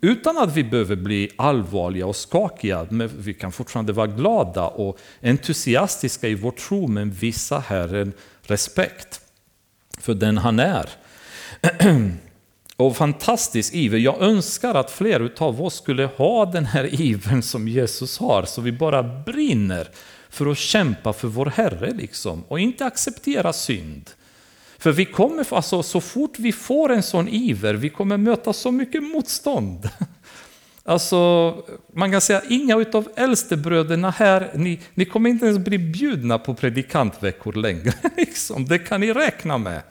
[0.00, 4.98] Utan att vi behöver bli allvarliga och skakiga, men vi kan fortfarande vara glada och
[5.22, 8.12] entusiastiska i vår tro, men visa Herren
[8.42, 9.20] respekt
[9.98, 10.88] för den han är.
[12.80, 13.98] Och fantastisk iver.
[13.98, 18.60] Jag önskar att fler av oss skulle ha den här ivern som Jesus har, så
[18.60, 19.88] vi bara brinner
[20.28, 24.10] för att kämpa för vår Herre liksom, och inte acceptera synd.
[24.78, 28.70] För vi kommer, alltså, så fort vi får en sån iver, vi kommer möta så
[28.70, 29.88] mycket motstånd.
[30.84, 31.54] Alltså,
[31.92, 36.54] man kan säga inga av äldstebröderna här, ni, ni kommer inte ens bli bjudna på
[36.54, 37.92] predikantveckor längre.
[38.16, 38.64] Liksom.
[38.64, 39.82] Det kan ni räkna med.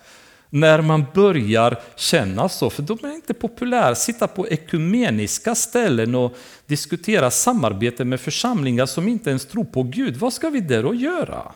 [0.49, 3.95] När man börjar känna så, för de är inte populära.
[3.95, 10.17] Sitta på ekumeniska ställen och diskutera samarbete med församlingar som inte ens tror på Gud.
[10.17, 11.51] Vad ska vi där och göra?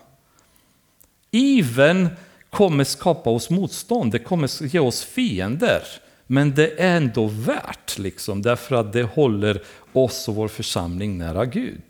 [1.30, 2.08] Iven
[2.50, 5.82] kommer skapa oss motstånd, det kommer ge oss fiender.
[6.26, 9.62] Men det är ändå värt, liksom, därför att det håller
[9.92, 11.82] oss och vår församling nära Gud.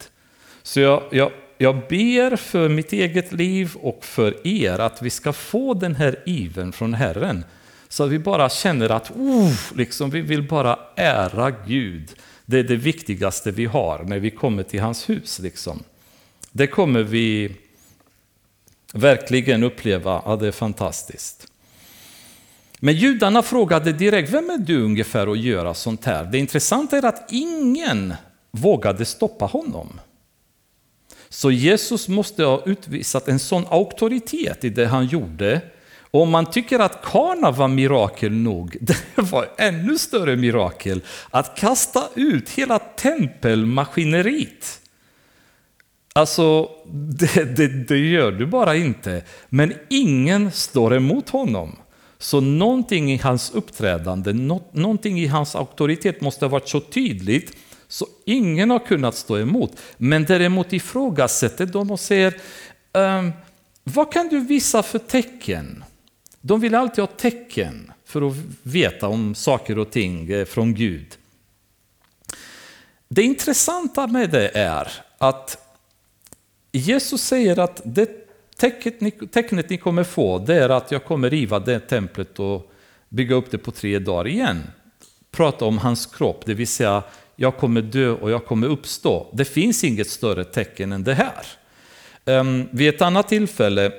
[0.62, 1.32] Så jag, jag,
[1.62, 6.22] jag ber för mitt eget liv och för er att vi ska få den här
[6.26, 7.44] iven från Herren.
[7.88, 12.10] Så att vi bara känner att oh, liksom, vi vill bara ära Gud.
[12.46, 15.38] Det är det viktigaste vi har när vi kommer till hans hus.
[15.38, 15.82] Liksom.
[16.52, 17.56] Det kommer vi
[18.92, 21.46] verkligen uppleva ja, det är fantastiskt.
[22.78, 26.24] Men judarna frågade direkt, vem är du ungefär att göra sånt här?
[26.24, 28.14] Det intressanta är att ingen
[28.50, 30.00] vågade stoppa honom.
[31.32, 35.60] Så Jesus måste ha utvisat en sån auktoritet i det han gjorde.
[36.10, 41.56] Och om man tycker att Kana var mirakel nog, det var ännu större mirakel att
[41.56, 44.80] kasta ut hela tempelmaskineriet.
[46.12, 49.22] Alltså, det, det, det, gör du bara inte.
[49.48, 51.76] Men ingen står emot honom.
[52.18, 54.32] Så någonting i hans uppträdande,
[54.72, 57.56] någonting i hans auktoritet måste ha varit så tydligt
[57.92, 59.80] så ingen har kunnat stå emot.
[59.96, 62.34] Men däremot ifrågasätter de och säger,
[62.92, 63.32] ehm,
[63.84, 65.84] vad kan du visa för tecken?
[66.40, 71.06] De vill alltid ha tecken för att veta om saker och ting eh, från Gud.
[73.08, 75.58] Det intressanta med det är att
[76.72, 78.08] Jesus säger att det
[78.56, 82.72] tecknet ni, tecknet ni kommer få, det är att jag kommer riva det templet och
[83.08, 84.62] bygga upp det på tre dagar igen.
[85.30, 87.02] Prata om hans kropp, det vill säga
[87.36, 89.26] jag kommer dö och jag kommer uppstå.
[89.32, 91.46] Det finns inget större tecken än det här.
[92.24, 93.92] Um, vid ett annat tillfälle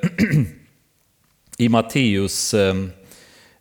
[1.58, 2.92] i Matteus um,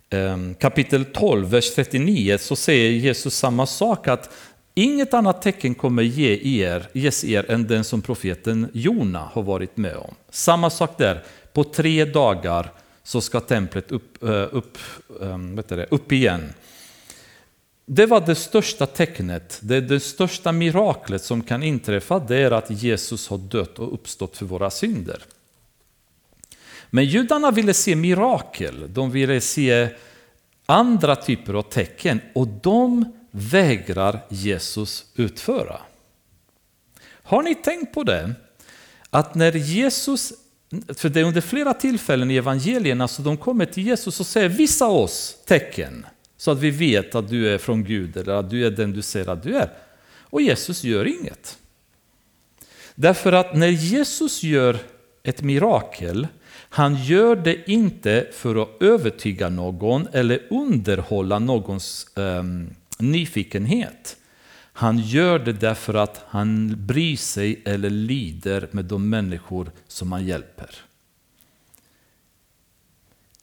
[0.09, 4.29] um, kapitel 12, vers 39, så säger Jesus samma sak att
[4.75, 9.77] Inget annat tecken kommer ge er, ges er än den som profeten Jona har varit
[9.77, 10.15] med om.
[10.29, 12.71] Samma sak där, på tre dagar
[13.03, 14.77] så ska templet upp, eh, upp,
[15.89, 16.53] upp igen.
[17.85, 22.69] Det var det största tecknet, det, det största miraklet som kan inträffa, det är att
[22.69, 25.23] Jesus har dött och uppstått för våra synder.
[26.89, 29.87] Men judarna ville se mirakel, de ville se
[30.65, 35.81] andra typer av tecken och de vägrar Jesus utföra.
[37.23, 38.33] Har ni tänkt på det?
[39.09, 40.33] Att när Jesus,
[40.95, 44.49] för det är under flera tillfällen i evangelierna så de kommer till Jesus och säger
[44.49, 46.05] visa oss tecken
[46.43, 49.01] så att vi vet att du är från Gud eller att du är den du
[49.01, 49.69] säger att du är.
[50.19, 51.57] Och Jesus gör inget.
[52.95, 54.77] Därför att när Jesus gör
[55.23, 62.43] ett mirakel, han gör det inte för att övertyga någon eller underhålla någons eh,
[62.99, 64.17] nyfikenhet.
[64.73, 70.25] Han gör det därför att han bryr sig eller lider med de människor som han
[70.25, 70.69] hjälper.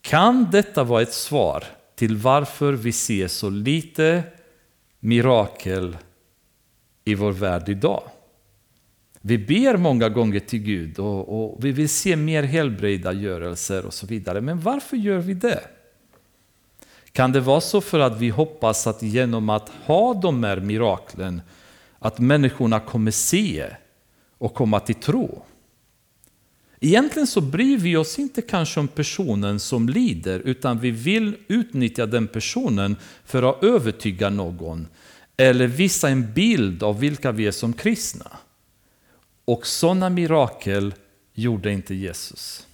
[0.01, 1.65] Kan detta vara ett svar
[2.01, 4.23] till varför vi ser så lite
[5.01, 5.97] mirakel
[7.05, 8.03] i vår värld idag.
[9.21, 14.07] Vi ber många gånger till Gud och, och vi vill se mer helbrägdagörelser och så
[14.07, 14.41] vidare.
[14.41, 15.61] Men varför gör vi det?
[17.13, 21.43] Kan det vara så för att vi hoppas att genom att ha de här miraklen
[21.99, 23.67] att människorna kommer se
[24.39, 25.43] och komma till tro?
[26.81, 32.07] Egentligen så bryr vi oss inte kanske om personen som lider utan vi vill utnyttja
[32.07, 34.89] den personen för att övertyga någon
[35.37, 38.31] eller visa en bild av vilka vi är som kristna.
[39.45, 40.95] Och sådana mirakel
[41.35, 42.67] gjorde inte Jesus.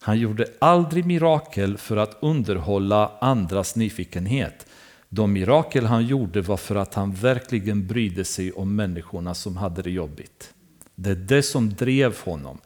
[0.00, 4.66] Han gjorde aldrig mirakel för att underhålla andras nyfikenhet.
[5.08, 9.82] De mirakel han gjorde var för att han verkligen brydde sig om människorna som hade
[9.82, 10.54] det jobbigt.
[11.00, 12.58] Det är det som drev honom.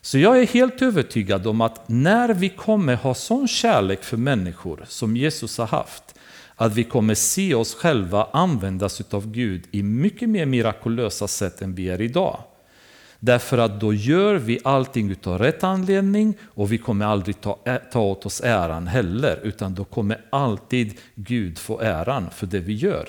[0.00, 4.84] Så jag är helt övertygad om att när vi kommer ha sån kärlek för människor
[4.88, 6.14] som Jesus har haft,
[6.54, 11.74] att vi kommer se oss själva användas av Gud i mycket mer mirakulösa sätt än
[11.74, 12.38] vi är idag.
[13.20, 17.58] Därför att då gör vi allting utav rätt anledning och vi kommer aldrig ta,
[17.92, 22.74] ta åt oss äran heller, utan då kommer alltid Gud få äran för det vi
[22.74, 23.08] gör.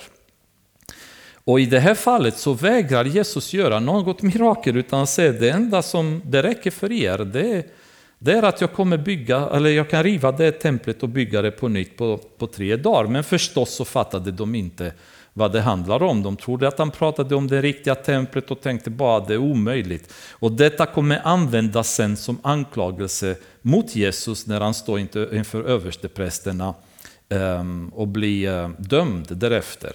[1.48, 5.82] Och i det här fallet så vägrar Jesus göra något mirakel utan säger det enda
[5.82, 7.64] som det räcker för er det är,
[8.20, 11.52] det är att jag kommer bygga, eller jag kan riva det templet och bygga det
[11.52, 13.10] på nytt på, på tre dagar.
[13.10, 14.94] Men förstås så fattade de inte
[15.34, 16.24] vad det handlar om.
[16.24, 19.38] De trodde att han pratade om det riktiga templet och tänkte bara att det är
[19.38, 20.14] omöjligt.
[20.32, 26.74] Och detta kommer användas sen som anklagelse mot Jesus när han står inför översteprästerna
[27.30, 29.92] ehm, och blir eh, dömd därefter.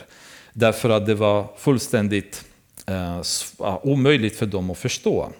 [0.52, 2.44] Därför att det var fullständigt
[2.86, 3.22] eh,
[3.82, 5.32] omöjligt för dem att förstå.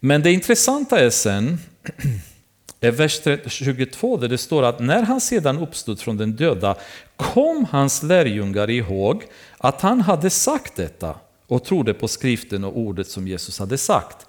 [0.00, 1.58] Men det intressanta är sen
[2.80, 6.76] är vers 22 där det står att när han sedan uppstod från den döda
[7.16, 9.24] kom hans lärjungar ihåg
[9.58, 11.14] att han hade sagt detta
[11.46, 14.26] och trodde på skriften och ordet som Jesus hade sagt.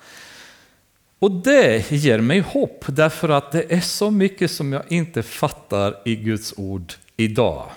[1.20, 6.02] Och det ger mig hopp därför att det är så mycket som jag inte fattar
[6.06, 7.70] i Guds ord idag.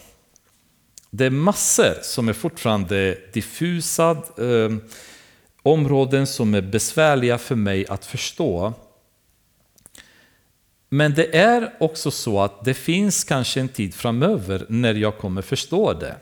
[1.10, 4.76] Det är massor som är fortfarande diffusa eh,
[5.62, 8.72] områden som är besvärliga för mig att förstå.
[10.88, 15.42] Men det är också så att det finns kanske en tid framöver när jag kommer
[15.42, 16.16] förstå det.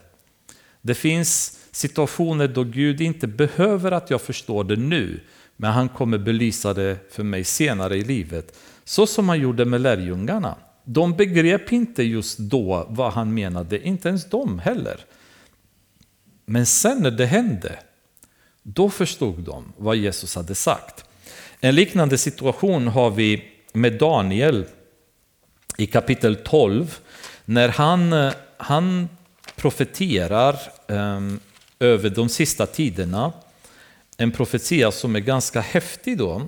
[0.82, 5.20] Det finns situationer då Gud inte behöver att jag förstår det nu,
[5.57, 8.59] men han kommer belysa det för mig senare i livet.
[8.84, 10.57] Så som han gjorde med lärjungarna.
[10.89, 15.01] De begrep inte just då vad han menade, inte ens de heller.
[16.45, 17.78] Men sen när det hände,
[18.62, 21.05] då förstod de vad Jesus hade sagt.
[21.61, 24.64] En liknande situation har vi med Daniel
[25.78, 26.99] i kapitel 12
[27.45, 29.09] när han, han
[29.57, 31.41] profeterar um,
[31.78, 33.32] över de sista tiderna.
[34.16, 36.43] En profetia som är ganska häftig då,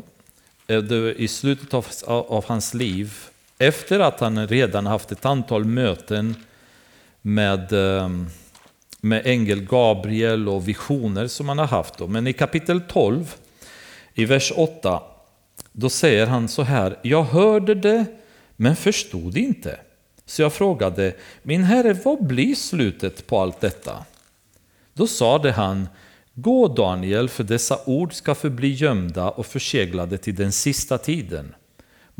[0.66, 0.78] eh,
[1.16, 3.14] i slutet av, av hans liv
[3.58, 6.34] efter att han redan haft ett antal möten
[7.22, 8.26] med, ehm,
[9.00, 11.98] med ängel Gabriel och visioner som han har haft.
[11.98, 12.06] Då.
[12.06, 13.34] Men i kapitel 12,
[14.14, 15.02] i vers 8,
[15.72, 16.98] då säger han så här.
[17.02, 18.04] Jag hörde det
[18.56, 19.80] men förstod inte.
[20.26, 24.04] Så jag frågade, min herre, vad blir slutet på allt detta?
[24.94, 25.88] Då sade han,
[26.34, 31.54] Gå Daniel, för dessa ord ska förbli gömda och förseglade till den sista tiden.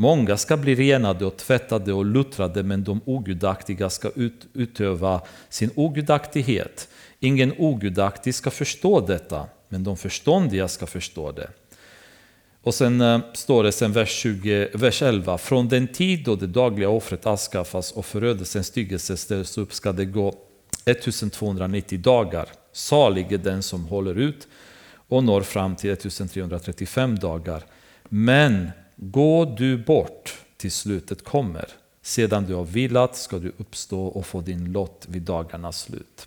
[0.00, 5.70] Många ska bli renade och tvättade och luttrade, men de ogudaktiga ska ut, utöva sin
[5.74, 6.88] ogudaktighet.
[7.20, 11.50] Ingen ogudaktig ska förstå detta, men de förståndiga ska förstå det.
[12.62, 15.38] Och sen äh, står det sen vers, 20, vers 11.
[15.38, 20.04] Från den tid då det dagliga offret avskaffas och förödelsens styggelse ställs upp ska det
[20.04, 20.34] gå
[20.84, 22.48] 1290 dagar.
[22.72, 24.48] Salig är den som håller ut
[25.08, 27.62] och når fram till 1335 dagar.
[28.08, 28.70] Men
[29.00, 31.68] Gå du bort till slutet kommer.
[32.02, 36.26] Sedan du har vilat ska du uppstå och få din lott vid dagarnas slut.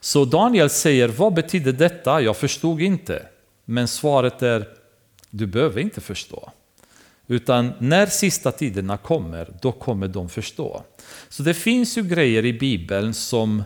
[0.00, 2.20] Så Daniel säger, vad betyder detta?
[2.20, 3.26] Jag förstod inte.
[3.64, 4.68] Men svaret är,
[5.30, 6.50] du behöver inte förstå.
[7.26, 10.82] Utan när sista tiderna kommer, då kommer de förstå.
[11.28, 13.62] Så det finns ju grejer i Bibeln som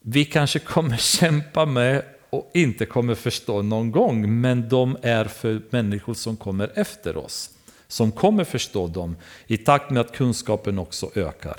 [0.00, 5.62] vi kanske kommer kämpa med och inte kommer förstå någon gång, men de är för
[5.70, 7.50] människor som kommer efter oss,
[7.88, 9.16] som kommer förstå dem
[9.46, 11.56] i takt med att kunskapen också ökar.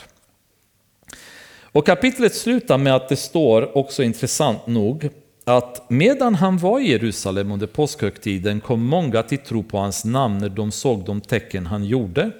[1.71, 5.09] Och kapitlet slutar med att det står, också intressant nog,
[5.43, 10.37] att medan han var i Jerusalem under påskhögtiden kom många till tro på hans namn
[10.37, 12.31] när de såg de tecken han gjorde.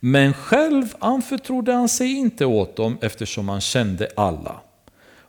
[0.00, 4.60] Men själv anförtrodde han sig inte åt dem eftersom han kände alla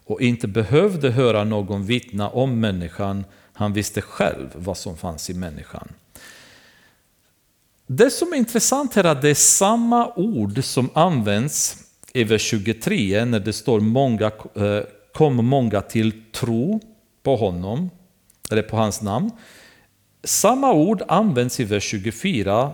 [0.07, 3.25] och inte behövde höra någon vittna om människan.
[3.53, 5.87] Han visste själv vad som fanns i människan.
[7.87, 11.77] Det som är intressant här är att det är samma ord som används
[12.13, 14.79] i vers 23 när det står många, eh,
[15.13, 16.79] kom många till tro
[17.23, 17.89] på honom,
[18.51, 19.31] eller på hans namn.
[20.23, 22.71] Samma ord används i vers 24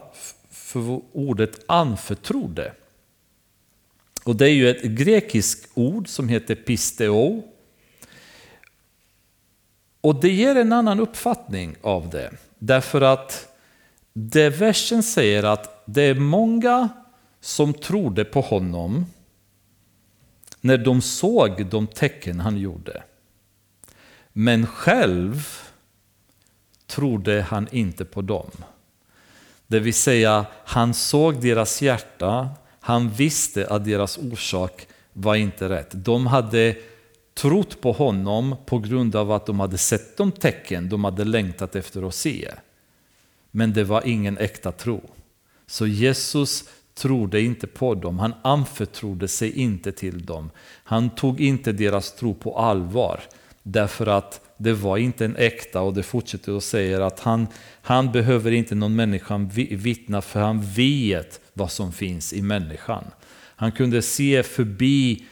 [0.51, 2.73] för ordet anförtrodde.
[4.23, 7.43] Och det är ju ett grekiskt ord som heter pisteo.
[10.01, 12.31] Och det ger en annan uppfattning av det.
[12.59, 13.47] Därför att
[14.13, 16.89] det versen säger att det är många
[17.41, 19.05] som trodde på honom
[20.61, 23.03] när de såg de tecken han gjorde.
[24.33, 25.47] Men själv
[26.87, 28.51] trodde han inte på dem.
[29.67, 32.49] Det vill säga, han såg deras hjärta,
[32.85, 35.89] han visste att deras orsak var inte rätt.
[35.91, 36.75] De hade
[37.33, 41.75] trott på honom på grund av att de hade sett de tecken de hade längtat
[41.75, 42.51] efter att se.
[43.51, 45.01] Men det var ingen äkta tro.
[45.67, 50.49] Så Jesus trodde inte på dem, han anförtrodde sig inte till dem.
[50.83, 53.19] Han tog inte deras tro på allvar
[53.63, 57.47] därför att det var inte en äkta och det fortsätter och säger att han,
[57.81, 59.37] han behöver inte någon människa
[59.69, 63.03] vittna för han vet vad som finns i människan.
[63.55, 65.25] Han kunde se förbi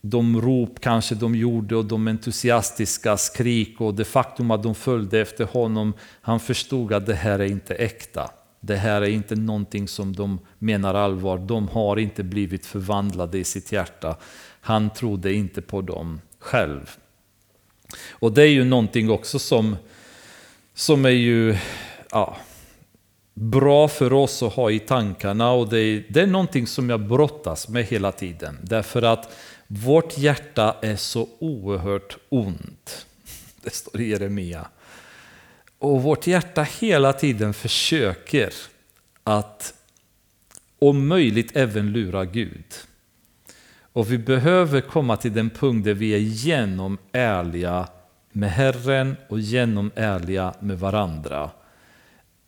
[0.00, 5.20] de rop kanske de gjorde och de entusiastiska skrik och det faktum att de följde
[5.20, 5.92] efter honom.
[6.20, 8.30] Han förstod att det här är inte äkta.
[8.60, 11.38] Det här är inte någonting som de menar allvar.
[11.38, 14.16] De har inte blivit förvandlade i sitt hjärta.
[14.60, 16.96] Han trodde inte på dem själv.
[18.10, 19.76] Och det är ju någonting också som,
[20.74, 21.56] som är ju
[22.10, 22.36] ja,
[23.34, 27.00] bra för oss att ha i tankarna och det är, det är någonting som jag
[27.00, 28.58] brottas med hela tiden.
[28.62, 29.36] Därför att
[29.66, 33.06] vårt hjärta är så oerhört ont.
[33.62, 34.66] Det står i Jeremia.
[35.78, 38.52] Och vårt hjärta hela tiden försöker
[39.24, 39.74] att
[40.78, 42.64] om möjligt även lura Gud.
[43.92, 47.88] Och vi behöver komma till den punkt där vi är genom ärliga
[48.32, 51.50] med Herren och genom ärliga med varandra.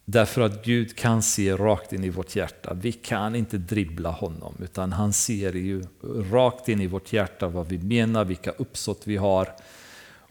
[0.05, 2.75] Därför att Gud kan se rakt in i vårt hjärta.
[2.75, 5.83] Vi kan inte dribbla honom, utan han ser ju
[6.31, 9.49] rakt in i vårt hjärta vad vi menar, vilka uppsåt vi har.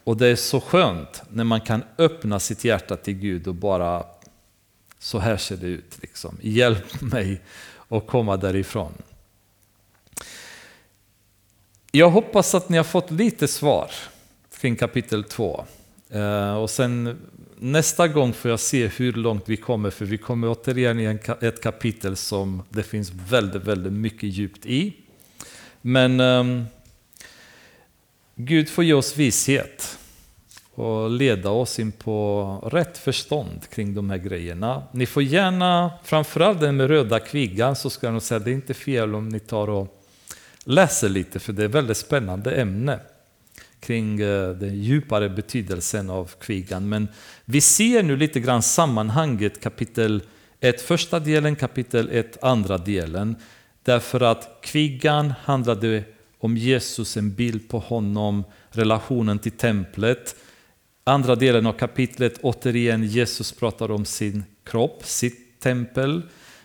[0.03, 4.05] Och det är så skönt när man kan öppna sitt hjärta till Gud och bara,
[4.99, 6.37] så här ser det ut, liksom.
[6.41, 7.41] hjälp mig
[7.89, 8.93] att komma därifrån.
[11.91, 13.91] Jag hoppas att ni har fått lite svar
[14.63, 15.65] kring kapitel 2.
[16.09, 17.19] Eh, och sen
[17.63, 21.61] nästa gång får jag se hur långt vi kommer, för vi kommer återigen i ett
[21.61, 24.93] kapitel som det finns väldigt, väldigt mycket djupt i.
[25.81, 26.65] Men um,
[28.35, 29.97] Gud får ge oss vishet
[30.73, 34.83] och leda oss in på rätt förstånd kring de här grejerna.
[34.91, 38.51] Ni får gärna, framförallt den med röda kviggan, så ska jag nog säga att det
[38.51, 40.03] är inte fel om ni tar och
[40.63, 42.99] läser lite, för det är ett väldigt spännande ämne
[43.83, 46.89] kring eh, den djupare betydelsen av kvigan.
[46.89, 47.07] Men
[47.45, 50.23] vi ser nu lite grann sammanhanget kapitel
[50.59, 53.35] 1 första delen, kapitel 1 andra delen.
[53.83, 56.03] Därför att kvigan handlade
[56.37, 60.35] om Jesus, en bild på honom, relationen till templet.
[61.03, 66.21] Andra delen av kapitlet, återigen Jesus pratar om sin kropp, sitt tempel.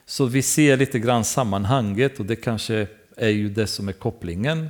[0.07, 2.87] Så vi ser lite grann sammanhanget och det kanske
[3.17, 4.69] är ju det som är kopplingen.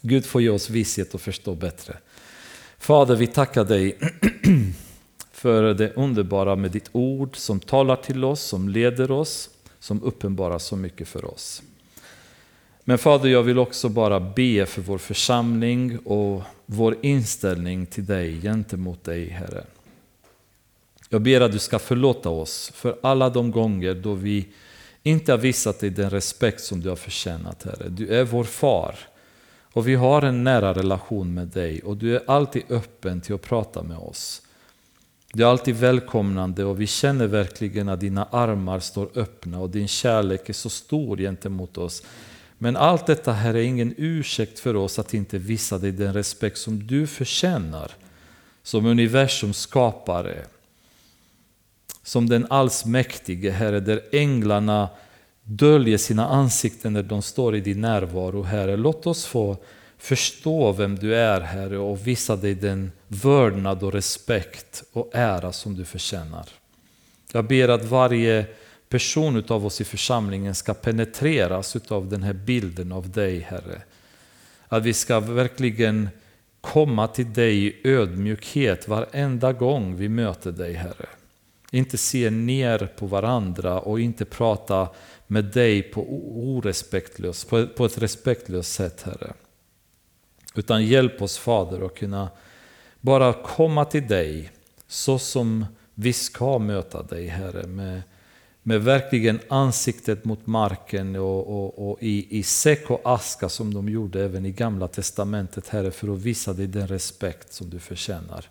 [0.00, 1.96] Gud får ge oss vishet och förstå bättre.
[2.78, 3.98] Fader, vi tackar dig
[5.32, 10.58] för det underbara med ditt ord som talar till oss, som leder oss, som uppenbarar
[10.58, 11.62] så mycket för oss.
[12.84, 18.40] Men Fader, jag vill också bara be för vår församling och vår inställning till dig,
[18.42, 19.64] gentemot dig, Herre.
[21.08, 24.48] Jag ber att du ska förlåta oss för alla de gånger då vi
[25.02, 27.88] inte har visat dig den respekt som du har förtjänat, Herre.
[27.88, 28.94] Du är vår far.
[29.72, 33.42] Och vi har en nära relation med dig och du är alltid öppen till att
[33.42, 34.42] prata med oss.
[35.32, 39.88] Du är alltid välkomnande och vi känner verkligen att dina armar står öppna och din
[39.88, 42.02] kärlek är så stor gentemot oss.
[42.58, 46.58] Men allt detta här är ingen ursäkt för oss att inte visa dig den respekt
[46.58, 47.92] som du förtjänar.
[48.62, 50.44] Som universums skapare.
[52.02, 54.88] Som den allsmäktige Herre, där änglarna
[55.50, 58.76] döljer sina ansikten när de står i din närvaro, Herre.
[58.76, 59.56] Låt oss få
[59.98, 65.76] förstå vem du är, Herre, och visa dig den vördnad och respekt och ära som
[65.76, 66.48] du förtjänar.
[67.32, 68.46] Jag ber att varje
[68.88, 73.82] person av oss i församlingen ska penetreras av den här bilden av dig, Herre.
[74.68, 76.08] Att vi ska verkligen
[76.60, 81.06] komma till dig i ödmjukhet varenda gång vi möter dig, Herre.
[81.70, 84.88] Inte se ner på varandra och inte prata
[85.30, 89.32] med dig på, orespektlös, på ett respektlöst sätt, Herre.
[90.54, 92.30] Utan hjälp oss, Fader, att kunna
[93.00, 94.50] bara komma till dig
[94.86, 98.02] så som vi ska möta dig, Herre, med,
[98.62, 103.88] med verkligen ansiktet mot marken och, och, och i, i säck och aska som de
[103.88, 108.48] gjorde även i Gamla Testamentet, Herre, för att visa dig den respekt som du förtjänar.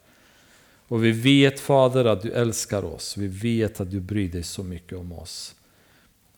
[0.88, 4.64] Och vi vet Fader att du älskar oss, vi vet att du bryr dig så
[4.64, 5.56] mycket om oss.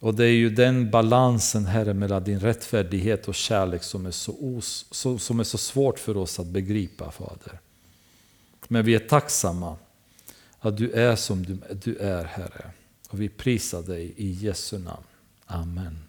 [0.01, 4.35] Och det är ju den balansen Herre mellan din rättfärdighet och kärlek som är så,
[4.39, 4.85] os,
[5.19, 7.59] som är så svårt för oss att begripa Fader.
[8.67, 9.75] Men vi är tacksamma
[10.59, 12.71] att du är som du, du är Herre.
[13.09, 15.03] Och vi prisar dig i Jesu namn.
[15.45, 15.99] Amen.